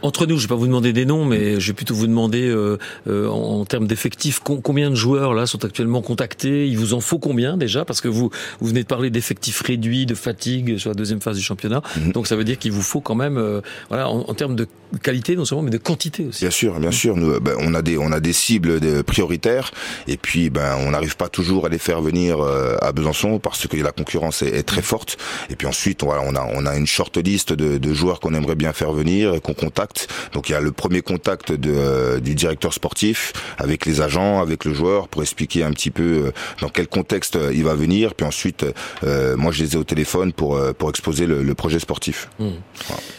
Entre 0.01 0.25
nous, 0.25 0.37
je 0.37 0.43
vais 0.43 0.47
pas 0.49 0.55
vous 0.55 0.67
demander 0.67 0.93
des 0.93 1.05
noms, 1.05 1.25
mais 1.25 1.59
je 1.59 1.67
vais 1.67 1.73
plutôt 1.73 1.95
vous 1.95 2.07
demander, 2.07 2.47
euh, 2.47 2.77
euh, 3.07 3.27
en, 3.27 3.59
en 3.61 3.65
termes 3.65 3.87
d'effectifs, 3.87 4.39
com- 4.39 4.61
combien 4.61 4.89
de 4.89 4.95
joueurs 4.95 5.33
là 5.33 5.45
sont 5.45 5.63
actuellement 5.65 6.01
contactés? 6.01 6.67
Il 6.67 6.77
vous 6.77 6.93
en 6.93 6.99
faut 7.01 7.19
combien 7.19 7.57
déjà? 7.57 7.85
Parce 7.85 8.01
que 8.01 8.07
vous 8.07 8.29
vous 8.59 8.67
venez 8.67 8.81
de 8.83 8.87
parler 8.87 9.09
d'effectifs 9.09 9.61
réduits, 9.61 10.05
de 10.05 10.15
fatigue 10.15 10.77
sur 10.77 10.89
la 10.89 10.95
deuxième 10.95 11.21
phase 11.21 11.37
du 11.37 11.43
championnat. 11.43 11.81
Mhm. 11.97 12.11
Donc 12.11 12.27
ça 12.27 12.35
veut 12.35 12.43
dire 12.43 12.57
qu'il 12.59 12.71
vous 12.71 12.81
faut 12.81 13.01
quand 13.01 13.15
même, 13.15 13.37
euh, 13.37 13.61
voilà, 13.89 14.09
en, 14.09 14.19
en 14.27 14.33
termes 14.33 14.55
de 14.55 14.67
qualité 15.01 15.35
non 15.35 15.45
seulement, 15.45 15.63
mais 15.63 15.71
de 15.71 15.77
quantité 15.77 16.25
aussi. 16.27 16.41
Bien 16.41 16.51
sûr, 16.51 16.79
bien 16.79 16.91
sûr. 16.91 17.15
Nous, 17.17 17.39
ben, 17.39 17.55
on 17.59 17.73
a 17.73 17.81
des, 17.81 17.97
on 17.97 18.11
a 18.11 18.19
des 18.19 18.33
cibles 18.33 18.79
de- 18.79 19.01
prioritaires, 19.01 19.71
et 20.07 20.17
puis 20.17 20.49
ben, 20.49 20.75
on 20.79 20.91
n'arrive 20.91 21.17
pas 21.17 21.27
toujours 21.29 21.65
à 21.65 21.69
les 21.69 21.79
faire 21.79 22.01
venir 22.01 22.37
à 22.81 22.91
Besançon 22.91 23.39
parce 23.39 23.67
que 23.67 23.77
la 23.77 23.91
concurrence 23.91 24.41
est, 24.41 24.55
est 24.55 24.63
très 24.63 24.81
forte. 24.81 25.17
Et 25.49 25.55
puis 25.55 25.67
ensuite, 25.67 26.03
voilà, 26.03 26.21
on 26.25 26.35
a, 26.35 26.47
on 26.53 26.65
a 26.65 26.75
une 26.77 26.87
short 26.87 27.17
liste 27.17 27.53
de, 27.53 27.64
de 27.65 27.93
joueurs 27.93 28.19
qu'on 28.19 28.33
aimerait 28.33 28.55
bien 28.55 28.73
faire 28.73 28.91
venir, 28.91 29.33
et 29.33 29.39
qu'on 29.39 29.53
contacte. 29.53 30.07
Donc 30.33 30.49
il 30.49 30.53
y 30.53 30.55
a 30.55 30.61
le 30.61 30.71
premier 30.71 31.01
contact 31.01 31.51
de, 31.51 31.71
euh, 31.73 32.19
du 32.19 32.35
directeur 32.35 32.73
sportif 32.73 33.33
avec 33.57 33.85
les 33.85 34.01
agents, 34.01 34.41
avec 34.41 34.65
le 34.65 34.73
joueur, 34.73 35.07
pour 35.07 35.21
expliquer 35.21 35.63
un 35.63 35.71
petit 35.71 35.91
peu 35.91 36.03
euh, 36.27 36.31
dans 36.61 36.69
quel 36.69 36.87
contexte 36.87 37.35
euh, 37.35 37.53
il 37.53 37.63
va 37.63 37.75
venir. 37.75 38.13
Puis 38.15 38.25
ensuite, 38.25 38.65
euh, 39.03 39.35
moi, 39.37 39.51
je 39.51 39.63
les 39.63 39.73
ai 39.73 39.77
au 39.77 39.83
téléphone 39.83 40.33
pour 40.33 40.55
euh, 40.55 40.73
pour 40.73 40.89
exposer 40.89 41.25
le, 41.25 41.43
le 41.43 41.55
projet 41.55 41.79
sportif. 41.79 42.29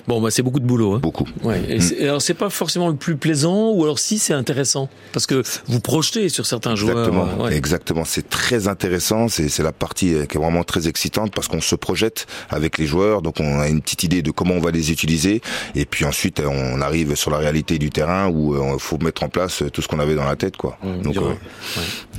Bon, 0.09 0.21
bah 0.21 0.31
c'est 0.31 0.43
beaucoup 0.43 0.61
de 0.61 0.67
boulot. 0.67 0.95
Hein. 0.95 1.01
Beaucoup. 1.03 1.27
Ouais. 1.43 1.63
Et 1.69 1.79
et 2.03 2.09
alors 2.09 2.23
c'est 2.23 2.35
pas 2.35 2.51
forcément 2.51 2.89
le 2.89 2.97
plus 2.97 3.17
plaisant, 3.17 3.71
ou 3.71 3.83
alors 3.85 3.99
si 3.99 4.19
c'est 4.19 4.35
intéressant, 4.35 4.89
parce 5.13 5.27
que 5.27 5.43
vous 5.67 5.81
projetez 5.81 6.29
sur 6.29 6.47
certains 6.47 6.77
joueurs. 6.77 6.99
Exactement, 6.99 7.29
euh, 7.41 7.45
ouais. 7.45 7.57
exactement. 7.57 8.05
C'est 8.05 8.29
très 8.29 8.69
intéressant. 8.69 9.29
C'est 9.29 9.49
c'est 9.49 9.63
la 9.63 9.73
partie 9.73 10.15
euh, 10.15 10.27
qui 10.27 10.37
est 10.37 10.41
vraiment 10.41 10.65
très 10.65 10.89
excitante 10.89 11.33
parce 11.35 11.49
qu'on 11.49 11.61
se 11.61 11.75
projette 11.75 12.27
avec 12.51 12.79
les 12.79 12.87
joueurs, 12.87 13.23
donc 13.23 13.41
on 13.41 13.59
a 13.61 13.69
une 13.69 13.81
petite 13.81 14.05
idée 14.05 14.23
de 14.23 14.31
comment 14.37 14.55
on 14.55 14.61
va 14.61 14.71
les 14.71 14.93
utiliser, 14.93 15.41
et 15.75 15.85
puis 15.87 16.05
ensuite 16.05 16.39
euh, 16.41 16.47
on 16.49 16.81
arrive 16.81 17.15
sur 17.17 17.31
la 17.33 17.39
réalité 17.39 17.79
du 17.79 17.91
terrain 17.91 18.29
où 18.29 18.55
il 18.55 18.79
faut 18.81 18.99
mettre 18.99 19.25
en 19.25 19.29
place 19.29 19.63
euh, 19.63 19.71
tout 19.71 19.83
ce 19.83 19.89
qu'on 19.89 19.99
avait 19.99 20.15
dans 20.15 20.25
la 20.27 20.37
tête, 20.37 20.57
quoi. 20.57 20.79
Mmh, 20.85 21.03
donc 21.03 21.17
euh, 21.17 21.21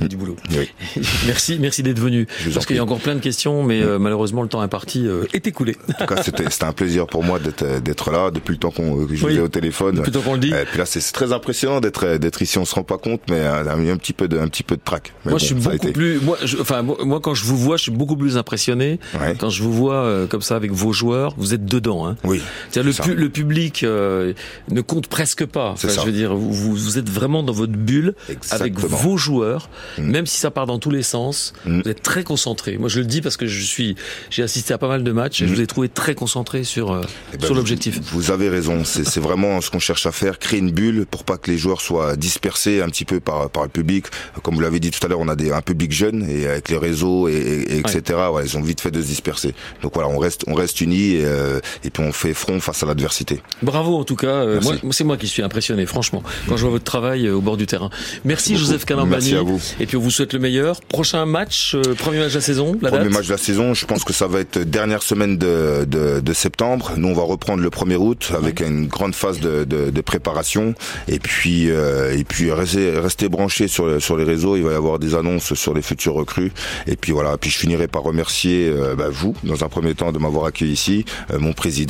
ouais. 0.02 0.08
Du 0.08 0.16
boulot. 0.16 0.36
oui. 0.50 0.68
merci, 1.26 1.58
merci 1.60 1.82
d'être 1.82 1.98
venu. 1.98 2.26
Je 2.40 2.50
Parce 2.50 2.66
qu'il 2.66 2.76
y 2.76 2.78
a 2.78 2.82
encore 2.82 2.98
plein 3.00 3.14
de 3.14 3.20
questions, 3.20 3.62
mais 3.62 3.80
euh, 3.82 3.98
malheureusement 3.98 4.42
le 4.42 4.48
temps 4.48 4.60
imparti 4.60 5.06
euh, 5.06 5.24
est 5.32 5.46
écoulé. 5.46 5.76
En 5.88 5.92
tout 6.06 6.14
cas, 6.14 6.22
c'était 6.22 6.44
un 6.64 6.72
plaisir 6.72 7.06
pour 7.06 7.22
moi 7.24 7.38
d'être 7.38 7.62
euh, 7.62 7.80
là 8.12 8.30
depuis 8.30 8.52
le 8.52 8.58
temps 8.58 8.70
qu'on 8.70 9.06
que 9.06 9.14
je 9.14 9.24
Oui. 9.24 9.32
vous 9.34 9.38
ai 9.38 9.42
au 9.42 9.48
téléphone. 9.48 9.96
Depuis 9.96 10.10
le 10.10 10.18
temps 10.18 10.24
qu'on 10.24 10.34
le 10.34 10.40
dit. 10.40 10.48
Et 10.50 10.64
puis 10.64 10.78
là, 10.78 10.86
c'est 10.86 11.00
très 11.12 11.32
impressionnant 11.32 11.80
d'être 11.80 12.04
euh, 12.06 12.18
d'être 12.18 12.42
ici. 12.42 12.58
On 12.58 12.64
se 12.64 12.74
rend 12.74 12.82
pas 12.82 12.98
compte, 12.98 13.20
mais 13.30 13.36
euh, 13.40 13.62
y 13.84 13.90
a 13.90 13.92
un 13.92 13.96
petit 13.96 14.12
peu 14.12 14.28
de 14.28 14.38
un 14.38 14.48
petit 14.48 14.62
peu 14.62 14.76
de 14.76 14.82
trac. 14.84 15.12
Moi, 15.24 15.32
bon, 15.32 15.38
je 15.38 15.44
suis 15.44 15.54
beaucoup 15.54 15.74
été. 15.76 15.92
plus. 15.92 16.20
Moi, 16.20 16.36
je- 16.44 16.58
enfin, 16.58 16.82
moi, 16.82 16.96
moi, 17.04 17.20
quand 17.20 17.34
je 17.34 17.44
vous 17.44 17.56
vois, 17.56 17.76
je 17.76 17.82
suis 17.84 17.92
beaucoup 17.92 18.16
plus 18.16 18.36
impressionné. 18.36 18.98
Ouais. 19.20 19.34
Quand 19.38 19.50
je 19.50 19.62
vous 19.62 19.72
vois 19.72 19.94
euh, 20.04 20.26
comme 20.26 20.42
ça 20.42 20.56
avec 20.56 20.72
vos 20.72 20.92
joueurs, 20.92 21.34
vous 21.36 21.54
êtes 21.54 21.64
dedans. 21.64 22.06
Hein. 22.06 22.07
Oui. 22.24 22.40
Le, 22.74 22.92
pu, 22.92 23.14
le, 23.14 23.28
public 23.28 23.82
euh, 23.84 24.32
ne 24.70 24.80
compte 24.80 25.08
presque 25.08 25.44
pas. 25.44 25.70
Enfin, 25.70 25.88
je 25.88 26.00
veux 26.00 26.12
dire, 26.12 26.34
vous, 26.34 26.74
vous, 26.74 26.98
êtes 26.98 27.08
vraiment 27.08 27.42
dans 27.42 27.52
votre 27.52 27.72
bulle 27.72 28.14
Exactement. 28.28 28.60
avec 28.60 28.78
vos 28.78 29.16
joueurs, 29.16 29.68
mm. 29.98 30.02
même 30.02 30.26
si 30.26 30.38
ça 30.38 30.50
part 30.50 30.66
dans 30.66 30.78
tous 30.78 30.90
les 30.90 31.02
sens. 31.02 31.52
Mm. 31.64 31.80
Vous 31.82 31.88
êtes 31.88 32.02
très 32.02 32.24
concentré. 32.24 32.78
Moi, 32.78 32.88
je 32.88 33.00
le 33.00 33.06
dis 33.06 33.20
parce 33.20 33.36
que 33.36 33.46
je 33.46 33.64
suis, 33.64 33.96
j'ai 34.30 34.42
assisté 34.42 34.74
à 34.74 34.78
pas 34.78 34.88
mal 34.88 35.04
de 35.04 35.12
matchs 35.12 35.42
et 35.42 35.46
je 35.46 35.52
mm. 35.52 35.54
vous 35.54 35.60
ai 35.60 35.66
trouvé 35.66 35.88
très 35.88 36.14
concentré 36.14 36.64
sur 36.64 36.92
euh, 36.92 37.02
eh 37.32 37.36
ben, 37.36 37.46
sur 37.46 37.54
l'objectif. 37.54 37.98
Vous, 38.12 38.20
vous, 38.20 38.30
avez 38.30 38.48
raison. 38.48 38.84
C'est 38.84 39.20
vraiment 39.20 39.60
ce 39.60 39.70
qu'on 39.70 39.78
cherche 39.78 40.06
à 40.06 40.12
faire, 40.12 40.38
créer 40.38 40.60
une 40.60 40.70
bulle 40.70 41.06
pour 41.06 41.24
pas 41.24 41.38
que 41.38 41.50
les 41.50 41.58
joueurs 41.58 41.80
soient 41.80 42.16
dispersés 42.16 42.82
un 42.82 42.88
petit 42.88 43.04
peu 43.04 43.20
par 43.20 43.50
par 43.50 43.62
le 43.62 43.68
public. 43.68 44.06
Comme 44.42 44.54
vous 44.54 44.60
l'avez 44.60 44.80
dit 44.80 44.90
tout 44.90 45.04
à 45.04 45.08
l'heure, 45.08 45.20
on 45.20 45.28
a 45.28 45.36
des, 45.36 45.52
un 45.52 45.62
public 45.62 45.92
jeune 45.92 46.28
et 46.28 46.46
avec 46.46 46.68
les 46.68 46.78
réseaux 46.78 47.28
et, 47.28 47.32
et 47.32 47.78
etc. 47.78 48.18
Ouais, 48.32 48.44
ils 48.44 48.56
ont 48.56 48.62
vite 48.62 48.80
fait 48.80 48.90
de 48.90 49.00
se 49.00 49.06
disperser. 49.06 49.54
Donc 49.82 49.94
voilà, 49.94 50.08
on 50.08 50.18
reste 50.18 50.44
on 50.46 50.54
reste 50.54 50.80
unis 50.80 51.16
et, 51.16 51.24
euh, 51.24 51.60
et 51.84 51.90
puis 51.90 51.97
on 51.98 52.12
fait 52.12 52.34
front 52.34 52.60
face 52.60 52.82
à 52.82 52.86
l'adversité. 52.86 53.40
Bravo 53.62 53.96
en 53.96 54.04
tout 54.04 54.16
cas. 54.16 54.26
Euh, 54.28 54.60
moi, 54.60 54.74
c'est 54.90 55.04
moi 55.04 55.16
qui 55.16 55.26
suis 55.26 55.42
impressionné, 55.42 55.86
franchement, 55.86 56.22
quand 56.48 56.56
je 56.56 56.62
vois 56.62 56.70
votre 56.70 56.84
travail 56.84 57.26
euh, 57.26 57.36
au 57.36 57.40
bord 57.40 57.56
du 57.56 57.66
terrain. 57.66 57.90
Merci, 58.24 58.56
Joseph 58.56 58.84
Calambani. 58.84 59.10
Merci 59.10 59.36
à 59.36 59.42
vous. 59.42 59.60
Et 59.80 59.86
puis 59.86 59.96
on 59.96 60.00
vous 60.00 60.10
souhaite 60.10 60.32
le 60.32 60.38
meilleur. 60.38 60.80
Prochain 60.82 61.26
match, 61.26 61.76
premier 61.98 62.18
match 62.18 62.30
de 62.30 62.36
la 62.36 62.40
saison. 62.40 62.76
La 62.80 62.90
premier 62.90 63.08
match 63.08 63.26
de 63.26 63.32
la 63.32 63.38
saison. 63.38 63.74
Je 63.74 63.86
pense 63.86 64.04
que 64.04 64.12
ça 64.12 64.26
va 64.26 64.40
être 64.40 64.58
dernière 64.58 65.02
semaine 65.02 65.38
de, 65.38 65.84
de, 65.86 66.20
de 66.20 66.32
septembre. 66.32 66.92
Nous, 66.96 67.08
on 67.08 67.14
va 67.14 67.22
reprendre 67.22 67.62
le 67.62 67.70
1er 67.70 67.96
août 67.96 68.32
avec 68.36 68.60
une 68.60 68.86
grande 68.86 69.14
phase 69.14 69.40
de, 69.40 69.64
de, 69.64 69.90
de 69.90 70.00
préparation. 70.00 70.74
Et 71.08 71.18
puis 71.18 71.68
et 71.68 72.24
puis 72.24 72.50
restez, 72.52 72.98
restez 72.98 73.28
branchés 73.28 73.68
sur 73.68 74.00
sur 74.00 74.16
les 74.16 74.24
réseaux. 74.24 74.56
Il 74.56 74.64
va 74.64 74.72
y 74.72 74.74
avoir 74.74 74.98
des 74.98 75.14
annonces 75.14 75.54
sur 75.54 75.74
les 75.74 75.82
futurs 75.82 76.14
recrues. 76.14 76.52
Et 76.86 76.96
puis 76.96 77.12
voilà. 77.12 77.36
Puis 77.38 77.50
je 77.50 77.58
finirai 77.58 77.88
par 77.88 78.02
remercier 78.02 78.72
bah, 78.96 79.08
vous 79.10 79.34
dans 79.44 79.64
un 79.64 79.68
premier 79.68 79.94
temps 79.94 80.12
de 80.12 80.18
m'avoir 80.18 80.44
accueilli 80.46 80.72
ici, 80.72 81.04
mon 81.38 81.52
président 81.52 81.87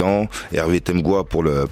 Hervé 0.52 0.80
Temgois 0.80 1.24
pour 1.24 1.42
le 1.42 1.66